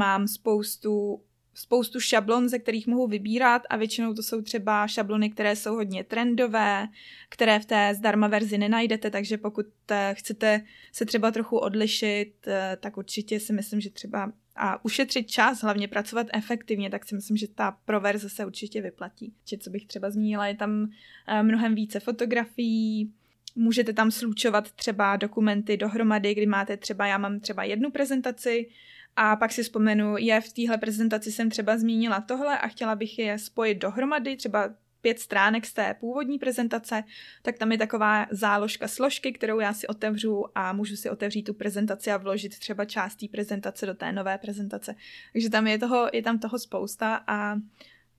Mám 0.00 0.28
spoustu 0.28 1.20
spoustu 1.54 2.00
šablon, 2.00 2.48
ze 2.48 2.58
kterých 2.58 2.86
mohu 2.86 3.06
vybírat 3.06 3.62
a 3.70 3.76
většinou 3.76 4.14
to 4.14 4.22
jsou 4.22 4.42
třeba 4.42 4.86
šablony, 4.86 5.30
které 5.30 5.56
jsou 5.56 5.74
hodně 5.74 6.04
trendové, 6.04 6.88
které 7.28 7.60
v 7.60 7.66
té 7.66 7.94
zdarma 7.94 8.28
verzi 8.28 8.58
nenajdete, 8.58 9.10
takže 9.10 9.38
pokud 9.38 9.66
eh, 9.90 10.14
chcete 10.18 10.62
se 10.92 11.06
třeba 11.06 11.30
trochu 11.30 11.58
odlišit, 11.58 12.32
eh, 12.46 12.76
tak 12.80 12.96
určitě 12.96 13.40
si 13.40 13.52
myslím, 13.52 13.80
že 13.80 13.90
třeba 13.90 14.32
a 14.56 14.84
ušetřit 14.84 15.30
čas, 15.30 15.62
hlavně 15.62 15.88
pracovat 15.88 16.26
efektivně, 16.32 16.90
tak 16.90 17.08
si 17.08 17.14
myslím, 17.14 17.36
že 17.36 17.48
ta 17.48 17.76
proverze 17.84 18.30
se 18.30 18.46
určitě 18.46 18.82
vyplatí. 18.82 19.34
Či 19.44 19.58
co 19.58 19.70
bych 19.70 19.86
třeba 19.86 20.10
zmínila, 20.10 20.46
je 20.46 20.56
tam 20.56 20.90
eh, 21.28 21.42
mnohem 21.42 21.74
více 21.74 22.00
fotografií, 22.00 23.12
můžete 23.56 23.92
tam 23.92 24.10
slučovat 24.10 24.72
třeba 24.72 25.16
dokumenty 25.16 25.76
dohromady, 25.76 26.34
kdy 26.34 26.46
máte 26.46 26.76
třeba, 26.76 27.06
já 27.06 27.18
mám 27.18 27.40
třeba 27.40 27.64
jednu 27.64 27.90
prezentaci, 27.90 28.68
a 29.16 29.36
pak 29.36 29.52
si 29.52 29.62
vzpomenu, 29.62 30.16
je 30.16 30.40
v 30.40 30.52
téhle 30.52 30.78
prezentaci 30.78 31.32
jsem 31.32 31.50
třeba 31.50 31.78
zmínila 31.78 32.20
tohle 32.20 32.58
a 32.58 32.68
chtěla 32.68 32.94
bych 32.94 33.18
je 33.18 33.38
spojit 33.38 33.78
dohromady, 33.78 34.36
třeba 34.36 34.70
pět 35.04 35.18
stránek 35.18 35.66
z 35.66 35.72
té 35.72 35.94
původní 36.00 36.38
prezentace, 36.38 37.04
tak 37.42 37.58
tam 37.58 37.72
je 37.72 37.78
taková 37.78 38.26
záložka 38.30 38.88
složky, 38.88 39.32
kterou 39.32 39.60
já 39.60 39.72
si 39.72 39.86
otevřu 39.86 40.44
a 40.54 40.72
můžu 40.72 40.96
si 40.96 41.10
otevřít 41.10 41.42
tu 41.42 41.54
prezentaci 41.54 42.10
a 42.10 42.16
vložit 42.16 42.58
třeba 42.58 42.84
část 42.84 43.16
té 43.16 43.26
prezentace 43.28 43.86
do 43.86 43.94
té 43.94 44.12
nové 44.12 44.38
prezentace. 44.38 44.94
Takže 45.32 45.50
tam 45.50 45.66
je, 45.66 45.78
toho, 45.78 46.08
je 46.12 46.22
tam 46.22 46.38
toho 46.38 46.58
spousta 46.58 47.24
a 47.26 47.56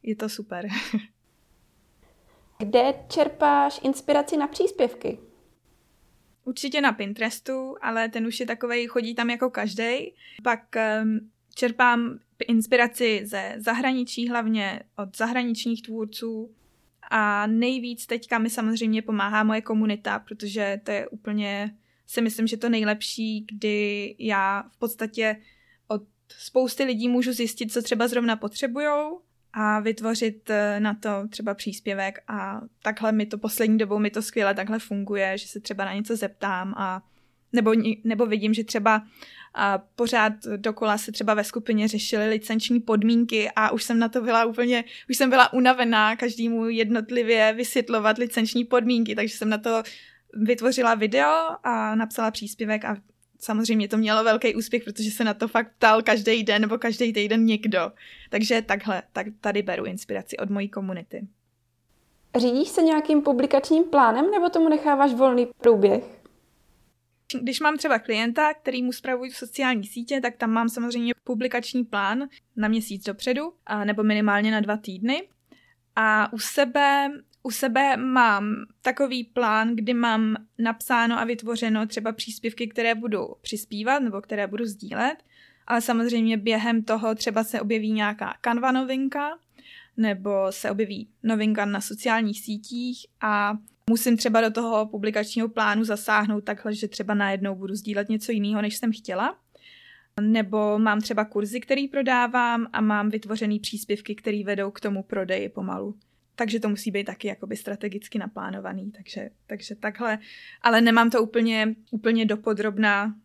je 0.03 0.15
to 0.15 0.30
super. 0.30 0.68
Kde 2.57 2.94
čerpáš 3.07 3.80
inspiraci 3.83 4.38
na 4.38 4.48
příspěvky? 4.48 5.18
Určitě 6.45 6.81
na 6.81 6.92
Pinterestu, 6.92 7.75
ale 7.81 8.10
ten 8.10 8.27
už 8.27 8.39
je 8.39 8.46
takovej, 8.46 8.88
chodí 8.88 9.15
tam 9.15 9.29
jako 9.29 9.50
každý. 9.50 10.13
Pak 10.43 10.75
um, 11.03 11.31
čerpám 11.55 12.19
inspiraci 12.48 13.22
ze 13.24 13.55
zahraničí, 13.58 14.29
hlavně 14.29 14.81
od 14.98 15.17
zahraničních 15.17 15.81
tvůrců. 15.81 16.55
A 17.10 17.48
nejvíc 17.48 18.05
teďka 18.05 18.38
mi 18.38 18.50
samozřejmě 18.50 19.01
pomáhá 19.01 19.43
moje 19.43 19.62
komunita, 19.62 20.19
protože 20.19 20.81
to 20.84 20.91
je 20.91 21.08
úplně, 21.08 21.75
si 22.08 22.22
myslím, 22.22 22.48
že 22.48 22.58
to 22.58 22.69
nejlepší, 22.69 23.46
kdy 23.51 24.15
já 24.19 24.63
v 24.69 24.77
podstatě 24.77 25.41
od 25.88 26.03
spousty 26.38 26.84
lidí 26.84 27.08
můžu 27.08 27.34
zjistit, 27.34 27.72
co 27.72 27.81
třeba 27.81 28.08
zrovna 28.08 28.36
potřebujou 28.36 29.22
a 29.57 29.79
vytvořit 29.79 30.50
eh, 30.50 30.79
na 30.79 30.93
to 30.93 31.09
třeba 31.29 31.53
příspěvek 31.53 32.19
a 32.27 32.62
takhle 32.81 33.12
mi 33.12 33.25
to 33.25 33.38
poslední 33.38 33.77
dobou 33.77 34.00
mi 34.00 34.09
to 34.09 34.21
skvěle 34.21 34.53
takhle 34.53 34.79
funguje, 34.79 35.38
že 35.38 35.47
se 35.47 35.59
třeba 35.59 35.85
na 35.85 35.93
něco 35.93 36.15
zeptám 36.15 36.74
a 36.77 37.01
nebo, 37.53 37.74
nebo 38.03 38.25
vidím, 38.25 38.53
že 38.53 38.63
třeba 38.63 39.03
a 39.53 39.77
pořád 39.77 40.33
dokola 40.57 40.97
se 40.97 41.12
třeba 41.12 41.33
ve 41.33 41.43
skupině 41.43 41.88
řešily 41.88 42.29
licenční 42.29 42.79
podmínky 42.79 43.51
a 43.55 43.71
už 43.71 43.83
jsem 43.83 44.00
na 44.00 44.09
to 44.09 44.21
byla 44.21 44.45
úplně, 44.45 44.83
už 45.09 45.17
jsem 45.17 45.29
byla 45.29 45.53
unavená 45.53 46.15
každému 46.15 46.69
jednotlivě 46.69 47.53
vysvětlovat 47.53 48.17
licenční 48.17 48.65
podmínky, 48.65 49.15
takže 49.15 49.38
jsem 49.38 49.50
na 49.50 49.57
to 49.57 49.83
vytvořila 50.33 50.95
video 50.95 51.31
a 51.63 51.95
napsala 51.95 52.31
příspěvek 52.31 52.85
a 52.85 52.97
samozřejmě 53.39 53.88
to 53.88 53.98
mělo 53.98 54.24
velký 54.24 54.56
úspěch, 54.56 54.84
protože 54.84 55.12
se 55.12 55.24
na 55.24 55.34
to 55.34 55.48
fakt 55.48 55.72
ptal 55.77 56.01
každý 56.01 56.44
den 56.44 56.62
nebo 56.62 56.77
každý 56.77 57.13
týden 57.13 57.46
někdo. 57.46 57.92
Takže 58.30 58.62
takhle, 58.62 59.04
tak 59.13 59.27
tady 59.42 59.62
beru 59.62 59.86
inspiraci 59.86 60.38
od 60.38 60.50
mojí 60.50 60.70
komunity. 60.70 61.27
Řídíš 62.36 62.70
se 62.70 62.82
nějakým 62.82 63.22
publikačním 63.22 63.84
plánem 63.84 64.32
nebo 64.32 64.50
tomu 64.50 64.70
necháváš 64.70 65.13
volný 65.13 65.48
průběh? 65.62 66.04
Když 67.42 67.60
mám 67.60 67.77
třeba 67.77 68.00
klienta, 68.00 68.54
který 68.54 68.84
mu 68.84 68.92
spravují 68.92 69.32
sociální 69.32 69.84
sítě, 69.84 70.22
tak 70.22 70.38
tam 70.38 70.50
mám 70.50 70.70
samozřejmě 70.70 71.13
publikační 71.24 71.84
plán 71.84 72.24
na 72.56 72.68
měsíc 72.68 73.04
dopředu, 73.04 73.54
a 73.65 73.86
nebo 73.86 74.04
minimálně 74.04 74.51
na 74.51 74.60
dva 74.60 74.77
týdny. 74.77 75.27
A 75.96 76.34
u 76.34 76.39
sebe 76.39 77.12
u 77.45 77.51
sebe 77.51 77.97
mám 77.97 78.55
takový 78.81 79.23
plán, 79.23 79.75
kdy 79.75 79.93
mám 79.93 80.35
napsáno 80.59 81.19
a 81.19 81.23
vytvořeno 81.23 81.87
třeba 81.87 82.11
příspěvky, 82.11 82.67
které 82.67 82.95
budu 82.95 83.27
přispívat 83.41 83.99
nebo 83.99 84.21
které 84.21 84.47
budu 84.47 84.65
sdílet, 84.65 85.15
ale 85.67 85.81
samozřejmě 85.81 86.37
během 86.37 86.83
toho 86.83 87.15
třeba 87.15 87.43
se 87.43 87.61
objeví 87.61 87.91
nějaká 87.91 88.37
kanva 88.41 88.71
novinka, 88.71 89.29
nebo 89.97 90.31
se 90.49 90.71
objeví 90.71 91.09
novinka 91.23 91.65
na 91.65 91.81
sociálních 91.81 92.41
sítích 92.41 93.05
a 93.21 93.57
musím 93.89 94.17
třeba 94.17 94.41
do 94.41 94.51
toho 94.51 94.85
publikačního 94.85 95.49
plánu 95.49 95.83
zasáhnout 95.83 96.43
takhle, 96.43 96.75
že 96.75 96.87
třeba 96.87 97.13
najednou 97.13 97.55
budu 97.55 97.75
sdílet 97.75 98.09
něco 98.09 98.31
jiného, 98.31 98.61
než 98.61 98.77
jsem 98.77 98.91
chtěla. 98.91 99.37
Nebo 100.21 100.79
mám 100.79 101.01
třeba 101.01 101.25
kurzy, 101.25 101.59
který 101.59 101.87
prodávám 101.87 102.67
a 102.73 102.81
mám 102.81 103.09
vytvořený 103.09 103.59
příspěvky, 103.59 104.15
které 104.15 104.43
vedou 104.43 104.71
k 104.71 104.79
tomu 104.79 105.03
prodeji 105.03 105.49
pomalu. 105.49 105.95
Takže 106.36 106.60
to 106.60 106.70
musí 106.70 106.92
být 106.92 107.04
taky 107.04 107.27
jakoby 107.27 107.58
strategicky 107.58 108.18
naplánovaný, 108.18 108.92
takže, 108.92 109.30
takže 109.48 109.75
takhle. 109.75 110.20
Ale 110.62 110.82
nemám 110.82 111.10
to 111.10 111.24
úplně, 111.24 111.75
úplně 111.92 112.25
dopodrobná. 112.25 113.15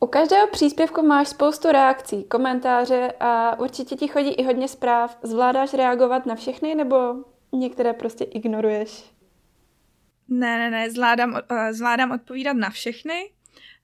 U 0.00 0.06
každého 0.06 0.46
příspěvku 0.46 1.06
máš 1.06 1.28
spoustu 1.28 1.68
reakcí, 1.72 2.24
komentáře 2.24 3.12
a 3.20 3.58
určitě 3.58 3.96
ti 3.96 4.08
chodí 4.08 4.30
i 4.30 4.42
hodně 4.42 4.68
zpráv. 4.68 5.18
Zvládáš 5.22 5.74
reagovat 5.74 6.26
na 6.26 6.34
všechny 6.34 6.74
nebo 6.74 7.24
některé 7.52 7.92
prostě 7.92 8.24
ignoruješ? 8.24 9.10
Ne, 10.28 10.58
ne, 10.58 10.70
ne, 10.70 10.90
zvládám, 10.90 11.32
uh, 11.32 11.38
zvládám 11.70 12.10
odpovídat 12.10 12.52
na 12.52 12.70
všechny. 12.70 13.32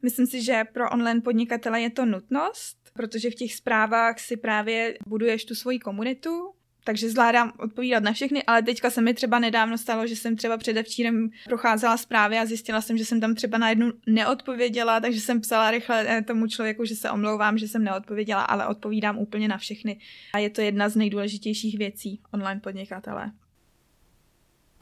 Myslím 0.02 0.26
si, 0.26 0.42
že 0.42 0.64
pro 0.72 0.90
online 0.90 1.20
podnikatele 1.20 1.80
je 1.80 1.90
to 1.90 2.04
nutnost, 2.04 2.76
protože 2.92 3.30
v 3.30 3.34
těch 3.34 3.54
zprávách 3.54 4.18
si 4.18 4.36
právě 4.36 4.98
buduješ 5.06 5.44
tu 5.44 5.54
svoji 5.54 5.78
komunitu, 5.78 6.55
takže 6.86 7.10
zvládám 7.10 7.52
odpovídat 7.58 8.02
na 8.02 8.12
všechny, 8.12 8.42
ale 8.42 8.62
teďka 8.62 8.90
se 8.90 9.00
mi 9.00 9.14
třeba 9.14 9.38
nedávno 9.38 9.78
stalo, 9.78 10.06
že 10.06 10.16
jsem 10.16 10.36
třeba 10.36 10.56
předevčírem 10.56 11.30
procházela 11.44 11.96
zprávy 11.96 12.38
a 12.38 12.46
zjistila 12.46 12.80
jsem, 12.80 12.98
že 12.98 13.04
jsem 13.04 13.20
tam 13.20 13.34
třeba 13.34 13.58
na 13.58 13.68
jednu 13.68 13.92
neodpověděla, 14.06 15.00
takže 15.00 15.20
jsem 15.20 15.40
psala 15.40 15.70
rychle 15.70 16.04
eh, 16.08 16.22
tomu 16.22 16.46
člověku, 16.46 16.84
že 16.84 16.96
se 16.96 17.10
omlouvám, 17.10 17.58
že 17.58 17.68
jsem 17.68 17.84
neodpověděla, 17.84 18.42
ale 18.42 18.66
odpovídám 18.66 19.18
úplně 19.18 19.48
na 19.48 19.58
všechny. 19.58 20.00
A 20.34 20.38
je 20.38 20.50
to 20.50 20.60
jedna 20.60 20.88
z 20.88 20.96
nejdůležitějších 20.96 21.78
věcí 21.78 22.20
online 22.34 22.60
podnikatele. 22.60 23.32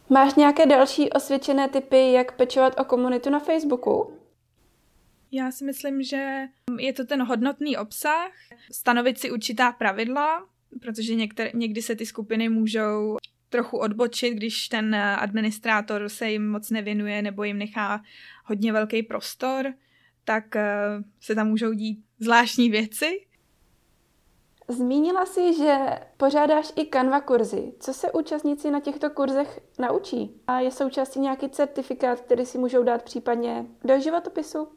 Máš 0.08 0.34
nějaké 0.34 0.66
další 0.66 1.10
osvědčené 1.10 1.68
typy, 1.68 2.12
jak 2.12 2.36
pečovat 2.36 2.80
o 2.80 2.84
komunitu 2.84 3.30
na 3.30 3.38
Facebooku? 3.38 4.18
Já 5.32 5.50
si 5.50 5.64
myslím, 5.64 6.02
že 6.02 6.48
je 6.78 6.92
to 6.92 7.04
ten 7.04 7.22
hodnotný 7.22 7.76
obsah, 7.76 8.30
stanovit 8.72 9.18
si 9.18 9.30
určitá 9.30 9.72
pravidla, 9.72 10.53
protože 10.80 11.14
některé, 11.14 11.50
někdy 11.54 11.82
se 11.82 11.96
ty 11.96 12.06
skupiny 12.06 12.48
můžou 12.48 13.16
trochu 13.48 13.78
odbočit, 13.78 14.34
když 14.34 14.68
ten 14.68 14.94
administrátor 14.94 16.08
se 16.08 16.30
jim 16.30 16.50
moc 16.50 16.70
nevěnuje 16.70 17.22
nebo 17.22 17.44
jim 17.44 17.58
nechá 17.58 18.02
hodně 18.44 18.72
velký 18.72 19.02
prostor, 19.02 19.74
tak 20.24 20.56
eh, 20.56 20.74
se 21.20 21.34
tam 21.34 21.48
můžou 21.48 21.72
dít 21.72 22.04
zvláštní 22.18 22.70
věci. 22.70 23.26
Zmínila 24.68 25.26
jsi, 25.26 25.54
že 25.54 25.76
pořádáš 26.16 26.72
i 26.76 26.86
Canva 26.86 27.20
kurzy. 27.20 27.72
Co 27.80 27.94
se 27.94 28.12
účastníci 28.12 28.70
na 28.70 28.80
těchto 28.80 29.10
kurzech 29.10 29.60
naučí? 29.78 30.40
A 30.46 30.60
je 30.60 30.70
součástí 30.70 31.20
nějaký 31.20 31.48
certifikát, 31.48 32.20
který 32.20 32.46
si 32.46 32.58
můžou 32.58 32.82
dát 32.82 33.02
případně 33.02 33.66
do 33.84 34.00
životopisu? 34.00 34.68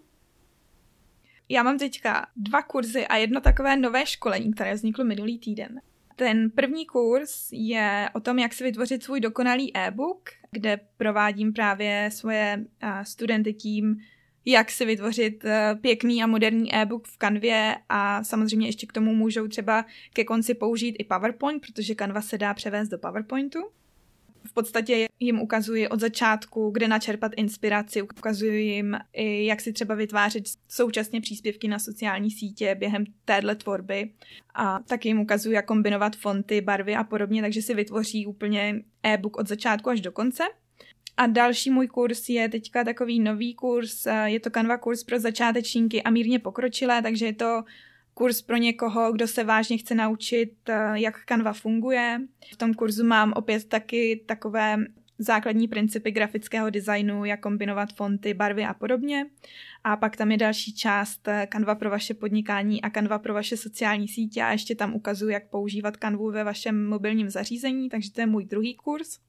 Já 1.49 1.63
mám 1.63 1.77
teďka 1.77 2.27
dva 2.35 2.61
kurzy 2.61 3.07
a 3.07 3.15
jedno 3.15 3.41
takové 3.41 3.77
nové 3.77 4.05
školení, 4.05 4.53
které 4.53 4.73
vzniklo 4.73 5.03
minulý 5.03 5.39
týden. 5.39 5.81
Ten 6.15 6.51
první 6.51 6.85
kurz 6.85 7.49
je 7.51 8.09
o 8.13 8.19
tom, 8.19 8.39
jak 8.39 8.53
si 8.53 8.63
vytvořit 8.63 9.03
svůj 9.03 9.19
dokonalý 9.19 9.77
e-book, 9.77 10.29
kde 10.51 10.79
provádím 10.97 11.53
právě 11.53 12.09
svoje 12.13 12.65
studenty 13.03 13.53
tím, 13.53 13.97
jak 14.45 14.71
si 14.71 14.85
vytvořit 14.85 15.45
e, 15.45 15.75
pěkný 15.81 16.23
a 16.23 16.27
moderní 16.27 16.75
e-book 16.75 17.07
v 17.07 17.17
Canvě 17.17 17.75
a 17.89 18.23
samozřejmě 18.23 18.67
ještě 18.67 18.87
k 18.87 18.93
tomu 18.93 19.15
můžou 19.15 19.47
třeba 19.47 19.85
ke 20.13 20.23
konci 20.23 20.53
použít 20.53 20.95
i 20.99 21.03
PowerPoint, 21.03 21.65
protože 21.65 21.95
Canva 21.95 22.21
se 22.21 22.37
dá 22.37 22.53
převést 22.53 22.89
do 22.89 22.97
PowerPointu 22.97 23.59
podstatě 24.57 25.07
jim 25.19 25.41
ukazuji 25.41 25.87
od 25.87 25.99
začátku, 25.99 26.69
kde 26.69 26.87
načerpat 26.87 27.31
inspiraci, 27.35 28.01
ukazuji 28.01 28.65
jim, 28.65 28.97
jak 29.45 29.61
si 29.61 29.73
třeba 29.73 29.95
vytvářet 29.95 30.43
současně 30.67 31.21
příspěvky 31.21 31.67
na 31.67 31.79
sociální 31.79 32.31
sítě 32.31 32.75
během 32.75 33.05
téhle 33.25 33.55
tvorby 33.55 34.11
a 34.55 34.79
taky 34.79 35.09
jim 35.09 35.19
ukazuji, 35.19 35.55
jak 35.55 35.65
kombinovat 35.65 36.15
fonty, 36.15 36.61
barvy 36.61 36.95
a 36.95 37.03
podobně, 37.03 37.41
takže 37.41 37.61
si 37.61 37.73
vytvoří 37.73 38.25
úplně 38.25 38.81
e-book 39.03 39.37
od 39.37 39.47
začátku 39.47 39.89
až 39.89 40.01
do 40.01 40.11
konce. 40.11 40.43
A 41.17 41.27
další 41.27 41.69
můj 41.69 41.87
kurz 41.87 42.29
je 42.29 42.49
teďka 42.49 42.83
takový 42.83 43.19
nový 43.19 43.53
kurz, 43.55 44.07
je 44.25 44.39
to 44.39 44.49
Canva 44.49 44.77
kurz 44.77 45.03
pro 45.03 45.19
začátečníky 45.19 46.03
a 46.03 46.09
mírně 46.09 46.39
pokročilé, 46.39 47.01
takže 47.01 47.25
je 47.25 47.33
to 47.33 47.63
kurz 48.17 48.41
pro 48.41 48.57
někoho, 48.57 49.11
kdo 49.11 49.27
se 49.27 49.43
vážně 49.43 49.77
chce 49.77 49.95
naučit, 49.95 50.53
eh, 50.69 50.91
jak 50.93 51.25
Canva 51.25 51.53
funguje. 51.53 52.21
V 52.53 52.57
tom 52.57 52.73
kurzu 52.73 53.05
mám 53.05 53.33
opět 53.35 53.65
taky 53.69 54.23
takové 54.25 54.77
základní 55.19 55.67
principy 55.67 56.11
grafického 56.11 56.69
designu, 56.69 57.25
jak 57.25 57.39
kombinovat 57.39 57.93
fonty, 57.93 58.33
barvy 58.33 58.65
a 58.65 58.73
podobně. 58.73 59.25
A 59.83 59.97
pak 59.97 60.15
tam 60.15 60.31
je 60.31 60.37
další 60.37 60.75
část 60.75 61.27
eh, 61.27 61.47
Canva 61.51 61.75
pro 61.75 61.89
vaše 61.89 62.13
podnikání 62.13 62.81
a 62.81 62.89
Canva 62.89 63.19
pro 63.19 63.33
vaše 63.33 63.57
sociální 63.57 64.07
sítě 64.07 64.43
a 64.43 64.51
ještě 64.51 64.75
tam 64.75 64.95
ukazuju, 64.95 65.31
jak 65.31 65.49
používat 65.49 65.97
Canvu 65.97 66.31
ve 66.31 66.43
vašem 66.43 66.87
mobilním 66.87 67.29
zařízení, 67.29 67.89
takže 67.89 68.11
to 68.11 68.21
je 68.21 68.27
můj 68.27 68.45
druhý 68.45 68.75
kurz. 68.75 69.19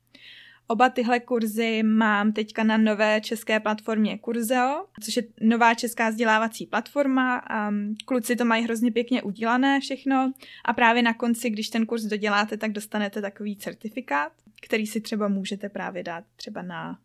Oba 0.70 0.88
tyhle 0.88 1.20
kurzy 1.20 1.82
mám 1.82 2.32
teďka 2.32 2.64
na 2.64 2.76
nové 2.76 3.20
české 3.20 3.60
platformě 3.60 4.18
Kurzeo, 4.18 4.86
což 5.02 5.16
je 5.16 5.22
nová 5.40 5.74
česká 5.74 6.08
vzdělávací 6.10 6.66
platforma. 6.66 7.42
Um, 7.68 7.94
kluci 8.04 8.36
to 8.36 8.44
mají 8.44 8.64
hrozně 8.64 8.92
pěkně 8.92 9.22
udělané 9.22 9.80
všechno 9.80 10.32
a 10.64 10.72
právě 10.72 11.02
na 11.02 11.14
konci, 11.14 11.50
když 11.50 11.68
ten 11.68 11.86
kurz 11.86 12.02
doděláte, 12.02 12.56
tak 12.56 12.72
dostanete 12.72 13.20
takový 13.22 13.56
certifikát, 13.56 14.32
který 14.62 14.86
si 14.86 15.00
třeba 15.00 15.28
můžete 15.28 15.68
právě 15.68 16.02
dát 16.02 16.24
třeba 16.36 16.62
na, 16.62 16.98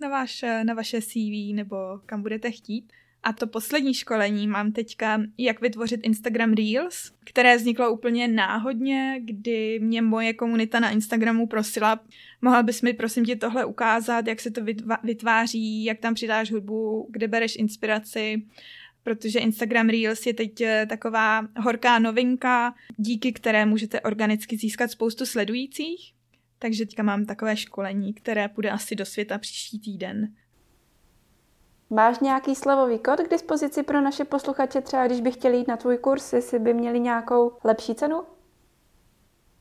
na, 0.00 0.08
vaš, 0.08 0.44
na 0.62 0.74
vaše 0.74 1.00
CV 1.02 1.54
nebo 1.54 1.76
kam 2.06 2.22
budete 2.22 2.50
chtít. 2.50 2.92
A 3.22 3.32
to 3.32 3.46
poslední 3.46 3.94
školení 3.94 4.48
mám 4.48 4.72
teďka, 4.72 5.22
jak 5.38 5.60
vytvořit 5.60 6.00
Instagram 6.02 6.52
Reels, 6.52 7.12
které 7.24 7.56
vzniklo 7.56 7.92
úplně 7.92 8.28
náhodně, 8.28 9.20
kdy 9.24 9.78
mě 9.82 10.02
moje 10.02 10.34
komunita 10.34 10.80
na 10.80 10.90
Instagramu 10.90 11.46
prosila, 11.46 12.00
mohla 12.42 12.62
bys 12.62 12.82
mi 12.82 12.92
prosím 12.92 13.24
tě 13.24 13.36
tohle 13.36 13.64
ukázat, 13.64 14.26
jak 14.26 14.40
se 14.40 14.50
to 14.50 14.60
vytváří, 15.02 15.84
jak 15.84 15.98
tam 15.98 16.14
přidáš 16.14 16.52
hudbu, 16.52 17.08
kde 17.10 17.28
bereš 17.28 17.56
inspiraci, 17.56 18.42
protože 19.02 19.38
Instagram 19.38 19.88
Reels 19.88 20.26
je 20.26 20.34
teď 20.34 20.60
eh, 20.60 20.86
taková 20.86 21.48
horká 21.56 21.98
novinka, 21.98 22.74
díky 22.96 23.32
které 23.32 23.66
můžete 23.66 24.00
organicky 24.00 24.56
získat 24.56 24.90
spoustu 24.90 25.26
sledujících. 25.26 26.12
Takže 26.58 26.86
teďka 26.86 27.02
mám 27.02 27.24
takové 27.24 27.56
školení, 27.56 28.14
které 28.14 28.48
půjde 28.48 28.70
asi 28.70 28.96
do 28.96 29.06
světa 29.06 29.38
příští 29.38 29.80
týden. 29.80 30.34
Máš 31.90 32.18
nějaký 32.18 32.54
slovový 32.54 32.98
kód 32.98 33.20
k 33.20 33.30
dispozici 33.30 33.82
pro 33.82 34.00
naše 34.00 34.24
posluchače, 34.24 34.80
třeba 34.80 35.06
když 35.06 35.20
by 35.20 35.32
chtěli 35.32 35.56
jít 35.56 35.68
na 35.68 35.76
tvůj 35.76 35.98
kurz, 35.98 36.32
jestli 36.32 36.58
by 36.58 36.74
měli 36.74 37.00
nějakou 37.00 37.52
lepší 37.64 37.94
cenu? 37.94 38.22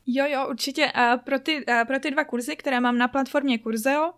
Jo, 0.08 0.26
jo, 0.28 0.48
určitě. 0.50 0.92
Pro 1.24 1.40
ty, 1.40 1.66
pro 1.88 2.00
ty 2.00 2.12
dva 2.12 2.24
kurzy, 2.24 2.56
které 2.56 2.80
mám 2.80 2.98
na 2.98 3.08
platformě 3.08 3.58
Kurzeo, 3.58 4.14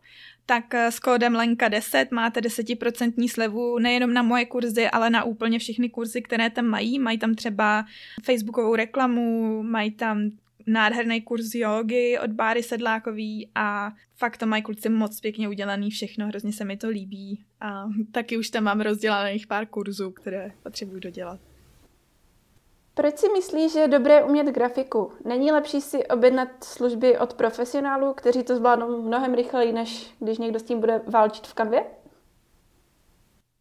tak 0.46 0.74
s 0.74 1.00
kódem 1.00 1.34
Lenka10 1.34 2.08
máte 2.12 2.40
10% 2.40 3.30
slevu 3.30 3.80
nejenom 3.80 4.14
na 4.14 4.24
moje 4.24 4.46
kurzy, 4.46 4.90
ale 4.90 5.10
na 5.10 5.24
úplně 5.24 5.60
všechny 5.60 5.90
kurzy, 5.90 6.22
které 6.22 6.50
tam 6.50 6.66
mají. 6.66 7.00
Mají 7.00 7.18
tam 7.18 7.36
třeba 7.36 7.86
facebookovou 8.24 8.76
reklamu, 8.76 9.64
mají 9.64 9.92
tam 9.92 10.30
nádherný 10.68 11.22
kurz 11.22 11.56
jogy 11.56 12.20
od 12.24 12.32
Báry 12.32 12.64
Sedlákový 12.64 13.50
a 13.56 13.92
fakt 14.16 14.38
to 14.38 14.46
mají 14.46 14.64
kluci 14.64 14.90
moc 14.90 15.20
pěkně 15.20 15.50
udělaný 15.50 15.92
všechno, 15.92 16.28
hrozně 16.28 16.54
se 16.54 16.66
mi 16.66 16.78
to 16.78 16.90
líbí 16.90 17.46
a 17.62 17.86
taky 18.12 18.38
už 18.38 18.50
tam 18.50 18.64
mám 18.64 18.82
rozdělaných 18.82 19.48
pár 19.48 19.66
kurzů, 19.66 20.12
které 20.12 20.52
potřebuji 20.64 21.00
dodělat. 21.00 21.40
Proč 22.94 23.18
si 23.18 23.30
myslíš, 23.30 23.74
že 23.74 23.80
je 23.80 23.88
dobré 23.88 24.24
umět 24.24 24.48
grafiku? 24.48 25.12
Není 25.26 25.52
lepší 25.52 25.82
si 25.82 26.08
objednat 26.08 26.64
služby 26.64 27.18
od 27.18 27.34
profesionálů, 27.34 28.14
kteří 28.14 28.44
to 28.44 28.56
zvládnou 28.56 29.02
mnohem 29.02 29.34
rychleji, 29.34 29.74
než 29.74 30.12
když 30.20 30.38
někdo 30.38 30.60
s 30.60 30.64
tím 30.64 30.80
bude 30.80 31.02
válčit 31.08 31.48
v 31.48 31.54
kanvě? 31.54 31.84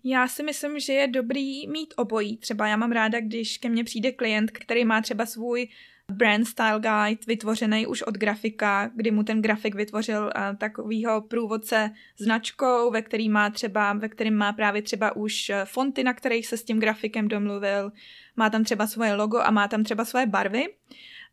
Já 0.05 0.29
si 0.29 0.43
myslím, 0.43 0.79
že 0.79 0.93
je 0.93 1.09
dobrý 1.09 1.69
mít 1.69 1.95
obojí. 1.97 2.37
Třeba 2.37 2.67
já 2.67 2.77
mám 2.77 2.93
ráda, 2.93 3.21
když 3.21 3.59
ke 3.59 3.69
mně 3.69 3.85
přijde 3.85 4.13
klient, 4.13 4.51
který 4.51 4.85
má 4.85 5.01
třeba 5.01 5.27
svůj 5.27 5.69
brand 6.17 6.49
style 6.49 6.81
guide 6.81 7.21
vytvořený 7.27 7.87
už 7.87 8.03
od 8.03 8.15
grafika, 8.15 8.91
kdy 8.95 9.11
mu 9.11 9.23
ten 9.23 9.43
grafik 9.43 9.75
vytvořil 9.75 10.23
uh, 10.23 10.57
takovýho 10.57 11.21
průvodce 11.21 11.91
značkou, 12.19 12.91
ve 12.91 13.03
který 13.03 13.29
má 13.29 13.51
třeba, 13.51 13.93
ve 13.93 14.09
kterým 14.09 14.35
má 14.35 14.53
právě 14.53 14.83
třeba 14.83 15.17
už 15.17 15.51
eh, 15.51 15.65
fonty, 15.65 16.05
na 16.05 16.15
kterých 16.15 16.47
se 16.47 16.57
s 16.57 16.65
tím 16.65 16.81
grafikem 16.81 17.29
domluvil, 17.29 17.93
má 18.37 18.51
tam 18.51 18.65
třeba 18.65 18.87
svoje 18.87 19.15
logo 19.15 19.39
a 19.39 19.51
má 19.51 19.69
tam 19.69 19.85
třeba 19.85 20.05
svoje 20.05 20.27
barvy. 20.27 20.65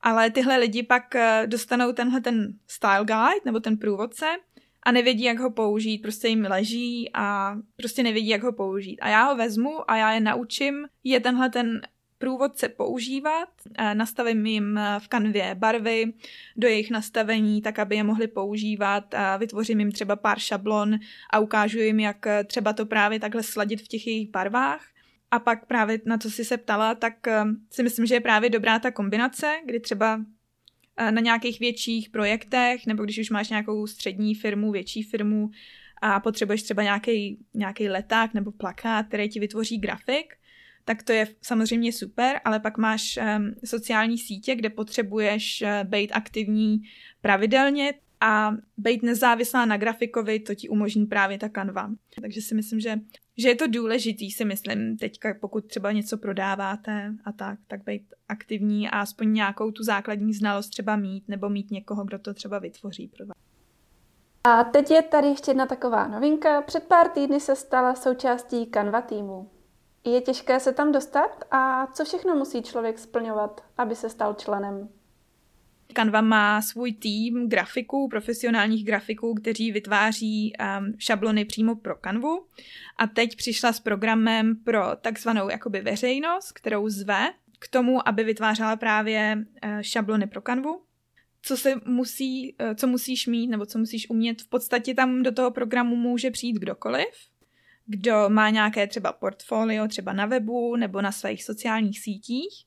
Ale 0.01 0.29
tyhle 0.29 0.57
lidi 0.57 0.83
pak 0.83 1.15
uh, 1.15 1.47
dostanou 1.47 1.91
tenhle 1.91 2.21
ten 2.21 2.53
style 2.67 3.05
guide 3.05 3.41
nebo 3.45 3.59
ten 3.59 3.77
průvodce 3.77 4.25
a 4.83 4.91
nevědí, 4.91 5.23
jak 5.23 5.39
ho 5.39 5.51
použít, 5.51 5.97
prostě 5.97 6.27
jim 6.27 6.45
leží 6.49 7.09
a 7.13 7.55
prostě 7.75 8.03
nevědí, 8.03 8.27
jak 8.27 8.43
ho 8.43 8.53
použít. 8.53 8.99
A 9.01 9.09
já 9.09 9.23
ho 9.23 9.35
vezmu 9.35 9.91
a 9.91 9.97
já 9.97 10.11
je 10.11 10.19
naučím, 10.19 10.85
je 11.03 11.19
tenhle 11.19 11.49
ten 11.49 11.81
průvodce 12.23 12.69
používat, 12.69 13.49
nastavím 13.93 14.45
jim 14.45 14.79
v 14.99 15.07
kanvě 15.07 15.55
barvy 15.55 16.13
do 16.57 16.67
jejich 16.67 16.91
nastavení, 16.91 17.61
tak 17.61 17.79
aby 17.79 17.95
je 17.95 18.03
mohli 18.03 18.27
používat 18.27 19.15
vytvořím 19.37 19.79
jim 19.79 19.91
třeba 19.91 20.15
pár 20.15 20.39
šablon 20.39 20.99
a 21.29 21.39
ukážu 21.39 21.79
jim, 21.79 21.99
jak 21.99 22.25
třeba 22.45 22.73
to 22.73 22.85
právě 22.85 23.19
takhle 23.19 23.43
sladit 23.43 23.81
v 23.81 23.87
těch 23.87 24.07
jejich 24.07 24.29
barvách. 24.29 24.85
A 25.31 25.39
pak 25.39 25.65
právě 25.65 25.99
na 26.05 26.17
co 26.17 26.31
jsi 26.31 26.45
se 26.45 26.57
ptala, 26.57 26.95
tak 26.95 27.13
si 27.71 27.83
myslím, 27.83 28.05
že 28.05 28.15
je 28.15 28.21
právě 28.21 28.49
dobrá 28.49 28.79
ta 28.79 28.91
kombinace, 28.91 29.55
kdy 29.65 29.79
třeba 29.79 30.25
na 30.97 31.21
nějakých 31.21 31.59
větších 31.59 32.09
projektech, 32.09 32.87
nebo 32.87 33.03
když 33.03 33.19
už 33.19 33.29
máš 33.29 33.49
nějakou 33.49 33.87
střední 33.87 34.35
firmu, 34.35 34.71
větší 34.71 35.03
firmu 35.03 35.49
a 36.01 36.19
potřebuješ 36.19 36.63
třeba 36.63 36.83
nějaký, 36.83 37.45
nějaký 37.53 37.89
leták 37.89 38.33
nebo 38.33 38.51
plakát, 38.51 39.07
který 39.07 39.29
ti 39.29 39.39
vytvoří 39.39 39.77
grafik, 39.77 40.33
tak 40.85 41.03
to 41.03 41.11
je 41.11 41.27
samozřejmě 41.41 41.93
super, 41.93 42.39
ale 42.45 42.59
pak 42.59 42.77
máš 42.77 43.17
um, 43.17 43.53
sociální 43.65 44.17
sítě, 44.17 44.55
kde 44.55 44.69
potřebuješ 44.69 45.61
uh, 45.61 45.89
být 45.89 46.11
aktivní 46.11 46.81
pravidelně 47.21 47.93
a 48.21 48.51
být 48.77 49.03
nezávislá 49.03 49.65
na 49.65 49.77
grafikovi, 49.77 50.39
to 50.39 50.55
ti 50.55 50.69
umožní 50.69 51.05
právě 51.05 51.37
ta 51.37 51.49
kanva. 51.49 51.89
Takže 52.21 52.41
si 52.41 52.55
myslím, 52.55 52.79
že, 52.79 52.99
že 53.37 53.49
je 53.49 53.55
to 53.55 53.67
důležitý, 53.67 54.31
si 54.31 54.45
myslím, 54.45 54.97
teďka 54.97 55.33
pokud 55.41 55.67
třeba 55.67 55.91
něco 55.91 56.17
prodáváte 56.17 57.13
a 57.25 57.31
tak, 57.31 57.59
tak 57.67 57.83
být 57.83 58.01
aktivní 58.27 58.89
a 58.89 58.99
aspoň 58.99 59.33
nějakou 59.33 59.71
tu 59.71 59.83
základní 59.83 60.33
znalost 60.33 60.69
třeba 60.69 60.95
mít, 60.95 61.23
nebo 61.27 61.49
mít 61.49 61.71
někoho, 61.71 62.05
kdo 62.05 62.19
to 62.19 62.33
třeba 62.33 62.59
vytvoří 62.59 63.07
pro 63.07 63.25
vás. 63.25 63.37
A 64.43 64.63
teď 64.63 64.91
je 64.91 65.01
tady 65.01 65.27
ještě 65.27 65.51
jedna 65.51 65.65
taková 65.65 66.07
novinka. 66.07 66.61
Před 66.61 66.83
pár 66.83 67.09
týdny 67.09 67.39
se 67.39 67.55
stala 67.55 67.95
součástí 67.95 68.65
Canva 68.73 69.01
týmu. 69.01 69.49
Je 70.05 70.21
těžké 70.21 70.59
se 70.59 70.73
tam 70.73 70.91
dostat 70.91 71.43
a 71.51 71.87
co 71.87 72.05
všechno 72.05 72.35
musí 72.35 72.61
člověk 72.61 72.99
splňovat, 72.99 73.61
aby 73.77 73.95
se 73.95 74.09
stal 74.09 74.33
členem? 74.33 74.89
Canva 75.93 76.21
má 76.21 76.61
svůj 76.61 76.93
tým 76.93 77.49
grafiků, 77.49 78.07
profesionálních 78.07 78.85
grafiků, 78.85 79.33
kteří 79.33 79.71
vytváří 79.71 80.53
um, 80.59 80.93
šablony 80.97 81.45
přímo 81.45 81.75
pro 81.75 81.95
Canvu. 82.03 82.45
A 82.97 83.07
teď 83.07 83.35
přišla 83.35 83.73
s 83.73 83.79
programem 83.79 84.55
pro 84.55 84.83
takzvanou 85.01 85.49
jakoby 85.49 85.81
veřejnost, 85.81 86.51
kterou 86.51 86.89
zve 86.89 87.29
k 87.59 87.67
tomu, 87.67 88.07
aby 88.07 88.23
vytvářela 88.23 88.75
právě 88.75 89.37
uh, 89.37 89.81
šablony 89.81 90.27
pro 90.27 90.41
Canvu 90.41 90.81
co 91.45 91.57
se 91.57 91.73
musí, 91.85 92.55
uh, 92.61 92.73
co 92.73 92.87
musíš 92.87 93.27
mít 93.27 93.47
nebo 93.47 93.65
co 93.65 93.79
musíš 93.79 94.09
umět. 94.09 94.41
V 94.41 94.49
podstatě 94.49 94.93
tam 94.93 95.23
do 95.23 95.31
toho 95.31 95.51
programu 95.51 95.95
může 95.95 96.31
přijít 96.31 96.59
kdokoliv, 96.59 97.07
kdo 97.85 98.29
má 98.29 98.49
nějaké 98.49 98.87
třeba 98.87 99.13
portfolio 99.13 99.87
třeba 99.87 100.13
na 100.13 100.25
webu 100.25 100.75
nebo 100.75 101.01
na 101.01 101.11
svých 101.11 101.43
sociálních 101.43 101.99
sítích. 101.99 102.65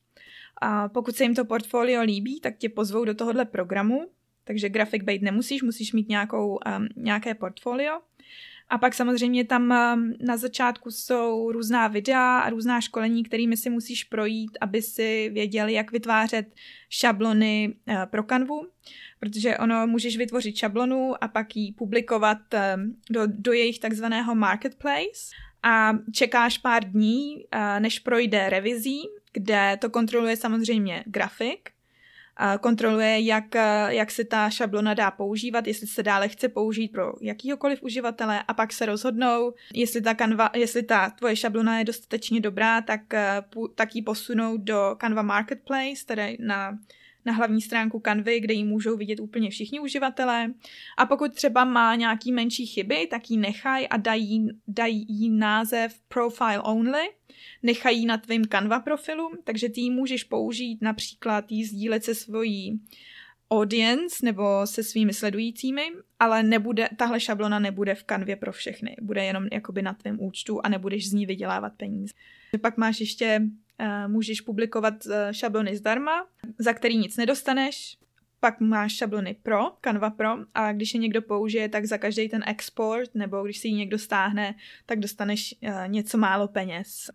A 0.62 0.88
pokud 0.88 1.16
se 1.16 1.24
jim 1.24 1.34
to 1.34 1.44
portfolio 1.44 2.02
líbí, 2.02 2.40
tak 2.40 2.56
tě 2.56 2.68
pozvou 2.68 3.04
do 3.04 3.14
tohohle 3.14 3.44
programu, 3.44 4.10
takže 4.44 4.68
grafik 4.68 5.02
být 5.02 5.22
nemusíš, 5.22 5.62
musíš 5.62 5.92
mít 5.92 6.08
nějakou, 6.08 6.58
um, 6.78 6.88
nějaké 6.96 7.34
portfolio. 7.34 8.00
A 8.68 8.78
pak 8.78 8.94
samozřejmě 8.94 9.44
tam 9.44 9.62
um, 9.62 10.14
na 10.20 10.36
začátku 10.36 10.90
jsou 10.90 11.52
různá 11.52 11.88
videa 11.88 12.38
a 12.38 12.50
různá 12.50 12.80
školení, 12.80 13.22
kterými 13.22 13.56
si 13.56 13.70
musíš 13.70 14.04
projít, 14.04 14.58
aby 14.60 14.82
si 14.82 15.30
věděl, 15.34 15.68
jak 15.68 15.92
vytvářet 15.92 16.46
šablony 16.88 17.74
uh, 17.88 17.94
pro 18.04 18.22
kanvu. 18.22 18.66
Protože 19.20 19.58
ono 19.58 19.86
můžeš 19.86 20.16
vytvořit 20.16 20.56
šablonu 20.56 21.24
a 21.24 21.28
pak 21.28 21.56
ji 21.56 21.72
publikovat 21.72 22.38
um, 22.54 22.96
do, 23.10 23.22
do 23.26 23.52
jejich 23.52 23.78
takzvaného 23.78 24.34
marketplace. 24.34 25.30
A 25.62 25.92
čekáš 26.12 26.58
pár 26.58 26.84
dní, 26.84 27.36
uh, 27.36 27.80
než 27.80 27.98
projde 27.98 28.50
revizí, 28.50 29.00
kde 29.32 29.78
to 29.80 29.90
kontroluje 29.90 30.36
samozřejmě 30.36 31.04
grafik, 31.06 31.75
kontroluje, 32.60 33.20
jak, 33.20 33.54
jak 33.88 34.10
se 34.10 34.24
ta 34.24 34.50
šablona 34.50 34.94
dá 34.94 35.10
používat, 35.10 35.66
jestli 35.66 35.86
se 35.86 36.02
dále 36.02 36.28
chce 36.28 36.48
použít 36.48 36.88
pro 36.88 37.12
jakýhokoliv 37.20 37.82
uživatele 37.82 38.42
a 38.48 38.54
pak 38.54 38.72
se 38.72 38.86
rozhodnou, 38.86 39.54
jestli 39.74 40.00
ta, 40.00 40.14
Canva, 40.14 40.50
jestli 40.54 40.82
ta 40.82 41.10
tvoje 41.10 41.36
šablona 41.36 41.78
je 41.78 41.84
dostatečně 41.84 42.40
dobrá, 42.40 42.80
tak, 42.80 43.00
tak 43.74 43.96
ji 43.96 44.02
posunou 44.02 44.56
do 44.56 44.96
Canva 45.00 45.22
Marketplace, 45.22 46.06
tedy 46.06 46.36
na 46.40 46.78
na 47.26 47.32
hlavní 47.32 47.60
stránku 47.60 48.00
Canvy, 48.04 48.40
kde 48.40 48.54
ji 48.54 48.64
můžou 48.64 48.96
vidět 48.96 49.20
úplně 49.20 49.50
všichni 49.50 49.80
uživatelé. 49.80 50.52
A 50.98 51.06
pokud 51.06 51.34
třeba 51.34 51.64
má 51.64 51.94
nějaký 51.94 52.32
menší 52.32 52.66
chyby, 52.66 53.06
tak 53.10 53.30
ji 53.30 53.36
nechají 53.36 53.88
a 53.88 53.96
dají, 53.96 54.48
dají 54.68 55.06
jí 55.08 55.30
název 55.30 56.00
Profile 56.08 56.60
Only, 56.62 57.08
nechají 57.62 58.06
na 58.06 58.18
tvém 58.18 58.44
Canva 58.44 58.80
profilu, 58.80 59.30
takže 59.44 59.68
ty 59.68 59.80
ji 59.80 59.90
můžeš 59.90 60.24
použít 60.24 60.82
například 60.82 61.52
jí 61.52 61.64
sdílet 61.64 62.04
se 62.04 62.14
svojí 62.14 62.80
audience 63.50 64.16
nebo 64.24 64.66
se 64.66 64.82
svými 64.82 65.14
sledujícími, 65.14 65.82
ale 66.20 66.42
nebude, 66.42 66.88
tahle 66.96 67.20
šablona 67.20 67.58
nebude 67.58 67.94
v 67.94 68.04
kanvě 68.04 68.36
pro 68.36 68.52
všechny. 68.52 68.96
Bude 69.02 69.24
jenom 69.24 69.46
jakoby 69.52 69.82
na 69.82 69.94
tvém 69.94 70.20
účtu 70.20 70.60
a 70.64 70.68
nebudeš 70.68 71.08
z 71.08 71.12
ní 71.12 71.26
vydělávat 71.26 71.72
peníze. 71.76 72.14
Pak 72.60 72.76
máš 72.76 73.00
ještě 73.00 73.40
můžeš 74.06 74.40
publikovat 74.40 74.94
eh, 75.06 75.34
šablony 75.34 75.76
zdarma, 75.76 76.26
za 76.58 76.72
který 76.72 76.96
nic 76.96 77.16
nedostaneš, 77.16 77.98
pak 78.40 78.60
máš 78.60 78.96
šablony 78.96 79.36
pro, 79.42 79.58
Canva 79.80 80.10
Pro 80.10 80.36
a 80.54 80.72
když 80.72 80.94
je 80.94 81.00
někdo 81.00 81.22
použije, 81.22 81.68
tak 81.68 81.84
za 81.84 81.98
každý 81.98 82.28
ten 82.28 82.44
export 82.46 83.14
nebo 83.14 83.42
když 83.42 83.58
si 83.58 83.68
ji 83.68 83.74
někdo 83.74 83.98
stáhne, 83.98 84.54
tak 84.86 85.00
dostaneš 85.00 85.54
uh, 85.62 85.88
něco 85.88 86.18
málo 86.18 86.48
peněz. 86.48 87.10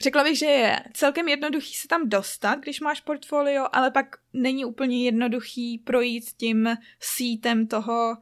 Řekla 0.00 0.24
bych, 0.24 0.38
že 0.38 0.46
je 0.46 0.80
celkem 0.92 1.28
jednoduchý 1.28 1.74
se 1.74 1.88
tam 1.88 2.08
dostat, 2.08 2.60
když 2.60 2.80
máš 2.80 3.00
portfolio, 3.00 3.66
ale 3.72 3.90
pak 3.90 4.16
není 4.32 4.64
úplně 4.64 5.04
jednoduchý 5.04 5.78
projít 5.78 6.24
tím 6.36 6.68
sítem 7.00 7.66
toho, 7.66 8.16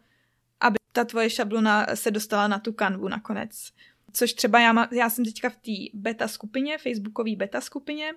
aby 0.61 0.77
ta 0.93 1.05
tvoje 1.05 1.31
šablona 1.31 1.87
se 1.95 2.11
dostala 2.11 2.49
na 2.49 2.59
tu 2.59 2.73
kanvu 2.73 3.09
nakonec. 3.09 3.73
Což 4.13 4.33
třeba 4.33 4.61
já, 4.61 4.73
má, 4.73 4.89
já 4.93 5.11
jsem 5.11 5.25
teďka 5.25 5.51
v 5.51 5.57
té 5.57 5.73
beta 5.95 6.29
skupině, 6.29 6.79
facebookové 6.79 7.37
beta 7.37 7.61
skupině, 7.61 8.13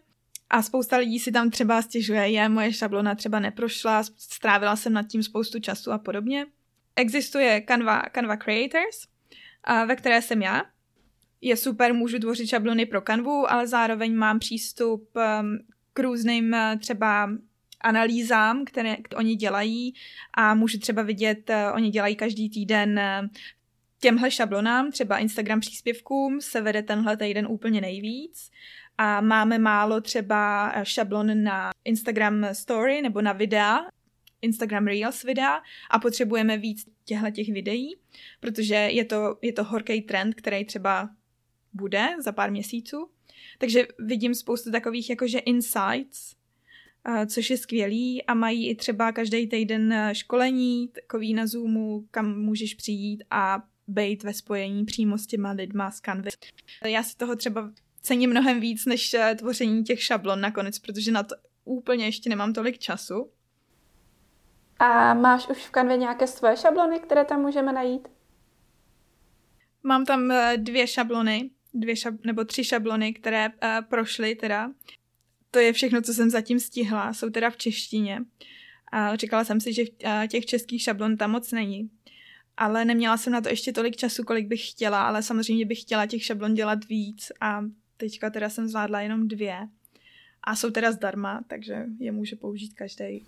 a 0.52 0.62
spousta 0.62 0.98
lidí 0.98 1.20
si 1.20 1.32
tam 1.32 1.50
třeba 1.50 1.82
stěžuje, 1.82 2.30
je, 2.30 2.50
moje 2.50 2.74
šablona 2.74 3.16
třeba 3.16 3.40
neprošla, 3.40 4.04
strávila 4.04 4.76
jsem 4.76 4.94
nad 4.94 5.08
tím 5.08 5.24
spoustu 5.24 5.60
času 5.60 5.92
a 5.92 5.98
podobně. 5.98 6.46
Existuje 6.96 7.64
Canva, 7.68 8.04
Canva 8.14 8.38
Creators, 8.38 9.08
a 9.64 9.86
ve 9.86 9.96
které 9.96 10.22
jsem 10.22 10.42
já. 10.42 10.64
Je 11.42 11.58
super, 11.58 11.94
můžu 11.94 12.20
tvořit 12.20 12.48
šablony 12.48 12.86
pro 12.86 13.02
Canvu, 13.02 13.52
ale 13.52 13.68
zároveň 13.68 14.16
mám 14.16 14.40
přístup 14.40 15.10
um, 15.16 15.58
k 15.94 16.00
různým 16.00 16.54
uh, 16.54 16.80
třeba 16.80 17.30
analýzám, 17.82 18.66
které 18.66 18.98
oni 19.16 19.36
dělají 19.36 19.94
a 20.34 20.56
můžu 20.56 20.80
třeba 20.80 21.02
vidět, 21.02 21.50
uh, 21.50 21.76
oni 21.76 21.90
dělají 21.90 22.16
každý 22.16 22.50
týden 22.50 23.00
uh, 23.00 23.30
těmhle 24.02 24.32
šablonám, 24.32 24.92
třeba 24.92 25.18
Instagram 25.18 25.60
příspěvkům, 25.60 26.42
se 26.42 26.62
vede 26.62 26.84
tenhle 26.84 27.18
týden 27.18 27.48
úplně 27.50 27.82
nejvíc 27.82 28.52
a 28.98 29.22
máme 29.22 29.60
málo 29.60 30.02
třeba 30.02 30.74
šablon 30.84 31.44
na 31.44 31.72
Instagram 31.86 32.46
story 32.54 33.02
nebo 33.02 33.22
na 33.22 33.34
videa, 33.34 33.80
Instagram 34.42 34.88
Reels 34.88 35.24
videa 35.24 35.62
a 35.90 36.00
potřebujeme 36.00 36.58
víc 36.58 36.86
těchto 37.06 37.32
těch 37.32 37.50
videí, 37.50 37.96
protože 38.40 38.76
je 38.76 39.06
to, 39.06 39.38
je 39.42 39.54
to 39.54 39.64
horký 39.64 40.02
trend, 40.02 40.36
který 40.36 40.66
třeba 40.66 41.10
bude 41.74 42.08
za 42.20 42.32
pár 42.32 42.52
měsíců. 42.52 43.10
Takže 43.58 43.88
vidím 44.00 44.36
spoustu 44.36 44.72
takových 44.72 45.10
jakože 45.10 45.40
insights, 45.40 46.36
což 47.28 47.50
je 47.50 47.58
skvělý 47.58 48.24
a 48.24 48.34
mají 48.34 48.70
i 48.70 48.76
třeba 48.76 49.12
každý 49.12 49.48
týden 49.48 50.10
školení, 50.12 50.88
takový 50.88 51.34
na 51.34 51.48
Zoomu, 51.48 52.08
kam 52.12 52.40
můžeš 52.40 52.74
přijít 52.74 53.24
a 53.32 53.64
být 53.92 54.24
ve 54.24 54.34
spojení 54.34 54.86
přímo 54.86 55.18
s 55.18 55.28
těma 55.28 55.52
lidma 55.52 55.92
z 55.92 56.00
Canvy. 56.00 56.30
Já 56.86 57.04
si 57.04 57.18
toho 57.18 57.36
třeba 57.36 57.72
cením 58.02 58.30
mnohem 58.30 58.60
víc 58.60 58.86
než 58.86 59.14
eh, 59.14 59.36
tvoření 59.36 59.84
těch 59.84 60.04
šablon 60.04 60.42
nakonec, 60.42 60.80
protože 60.80 61.12
na 61.12 61.24
to 61.24 61.36
úplně 61.66 62.06
ještě 62.06 62.30
nemám 62.30 62.54
tolik 62.54 62.80
času. 62.80 63.32
A 64.80 65.14
máš 65.14 65.48
už 65.48 65.58
v 65.58 65.72
kanvě 65.72 65.98
nějaké 65.98 66.28
svoje 66.28 66.58
šablony, 66.58 67.00
které 67.00 67.26
tam 67.26 67.42
můžeme 67.42 67.74
najít? 67.74 68.08
Mám 69.84 70.06
tam 70.06 70.32
eh, 70.32 70.58
dvě 70.58 70.88
šablony, 70.88 71.50
dvě 71.74 71.96
šab, 71.96 72.16
nebo 72.26 72.46
tři 72.46 72.64
šablony, 72.64 73.14
které 73.14 73.50
uh, 73.50 73.86
prošly 73.90 74.36
teda. 74.36 74.72
To 75.52 75.60
je 75.60 75.74
všechno, 75.74 76.02
co 76.02 76.14
jsem 76.14 76.30
zatím 76.30 76.60
stihla. 76.60 77.14
Jsou 77.14 77.30
teda 77.30 77.50
v 77.50 77.58
češtině. 77.58 78.20
A 78.92 79.16
říkala 79.16 79.44
jsem 79.44 79.60
si, 79.60 79.74
že 79.74 79.84
těch 80.28 80.46
českých 80.46 80.82
šablon 80.82 81.18
tam 81.18 81.32
moc 81.32 81.52
není 81.52 81.90
ale 82.58 82.86
neměla 82.86 83.18
jsem 83.18 83.34
na 83.34 83.42
to 83.42 83.50
ještě 83.50 83.74
tolik 83.74 83.96
času, 83.96 84.24
kolik 84.24 84.48
bych 84.48 84.70
chtěla, 84.70 85.08
ale 85.08 85.24
samozřejmě 85.24 85.66
bych 85.66 85.82
chtěla 85.82 86.06
těch 86.06 86.24
šablon 86.24 86.54
dělat 86.54 86.86
víc 86.86 87.32
a 87.42 87.62
teďka 87.98 88.30
teda 88.30 88.50
jsem 88.50 88.68
zvládla 88.68 89.02
jenom 89.02 89.28
dvě 89.28 89.58
a 90.44 90.56
jsou 90.56 90.70
teda 90.70 90.92
zdarma, 90.92 91.42
takže 91.48 91.86
je 92.00 92.12
může 92.12 92.36
použít 92.36 92.74
každý. 92.74 93.26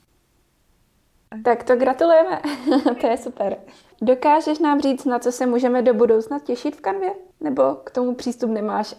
Tak 1.43 1.63
to 1.63 1.75
gratulujeme, 1.75 2.41
to 3.01 3.07
je 3.07 3.17
super. 3.17 3.57
Dokážeš 4.01 4.59
nám 4.59 4.81
říct, 4.81 5.05
na 5.05 5.19
co 5.19 5.31
se 5.31 5.45
můžeme 5.45 5.81
do 5.81 5.93
budoucna 5.93 6.39
těšit 6.39 6.75
v 6.75 6.81
kanvě? 6.81 7.09
Nebo 7.41 7.75
k 7.75 7.91
tomu 7.91 8.15
přístup 8.15 8.51
nemáš? 8.51 8.95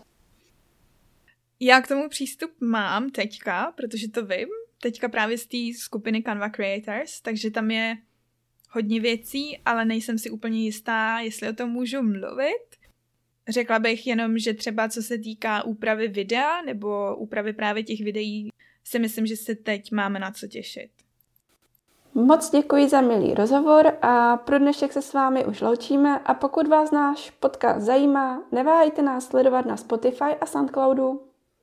Já 1.60 1.80
k 1.80 1.88
tomu 1.88 2.08
přístup 2.08 2.50
mám 2.60 3.10
teďka, 3.10 3.72
protože 3.76 4.08
to 4.08 4.26
vím, 4.26 4.48
teďka 4.82 5.08
právě 5.08 5.38
z 5.38 5.46
té 5.46 5.78
skupiny 5.78 6.22
Canva 6.22 6.48
Creators, 6.48 7.20
takže 7.20 7.50
tam 7.50 7.70
je 7.70 7.96
hodně 8.74 9.00
věcí, 9.00 9.58
ale 9.64 9.84
nejsem 9.84 10.18
si 10.18 10.30
úplně 10.30 10.64
jistá, 10.64 11.18
jestli 11.18 11.48
o 11.48 11.52
tom 11.52 11.70
můžu 11.70 12.02
mluvit. 12.02 12.66
Řekla 13.48 13.78
bych 13.78 14.06
jenom, 14.06 14.38
že 14.38 14.54
třeba 14.54 14.88
co 14.88 15.02
se 15.02 15.18
týká 15.18 15.62
úpravy 15.62 16.08
videa 16.08 16.62
nebo 16.62 17.16
úpravy 17.16 17.52
právě 17.52 17.82
těch 17.82 18.00
videí, 18.00 18.48
si 18.84 18.98
myslím, 18.98 19.26
že 19.26 19.36
se 19.36 19.54
teď 19.54 19.92
máme 19.92 20.18
na 20.18 20.30
co 20.30 20.46
těšit. 20.46 20.90
Moc 22.14 22.50
děkuji 22.50 22.88
za 22.88 23.00
milý 23.00 23.34
rozhovor 23.34 23.98
a 24.02 24.36
pro 24.36 24.58
dnešek 24.58 24.92
se 24.92 25.02
s 25.02 25.12
vámi 25.12 25.44
už 25.44 25.60
loučíme 25.60 26.18
a 26.18 26.34
pokud 26.34 26.66
vás 26.68 26.90
náš 26.90 27.30
podcast 27.30 27.80
zajímá, 27.80 28.42
neváhejte 28.52 29.02
nás 29.02 29.26
sledovat 29.26 29.66
na 29.66 29.76
Spotify 29.76 30.34
a 30.40 30.46
Soundcloudu. 30.46 31.33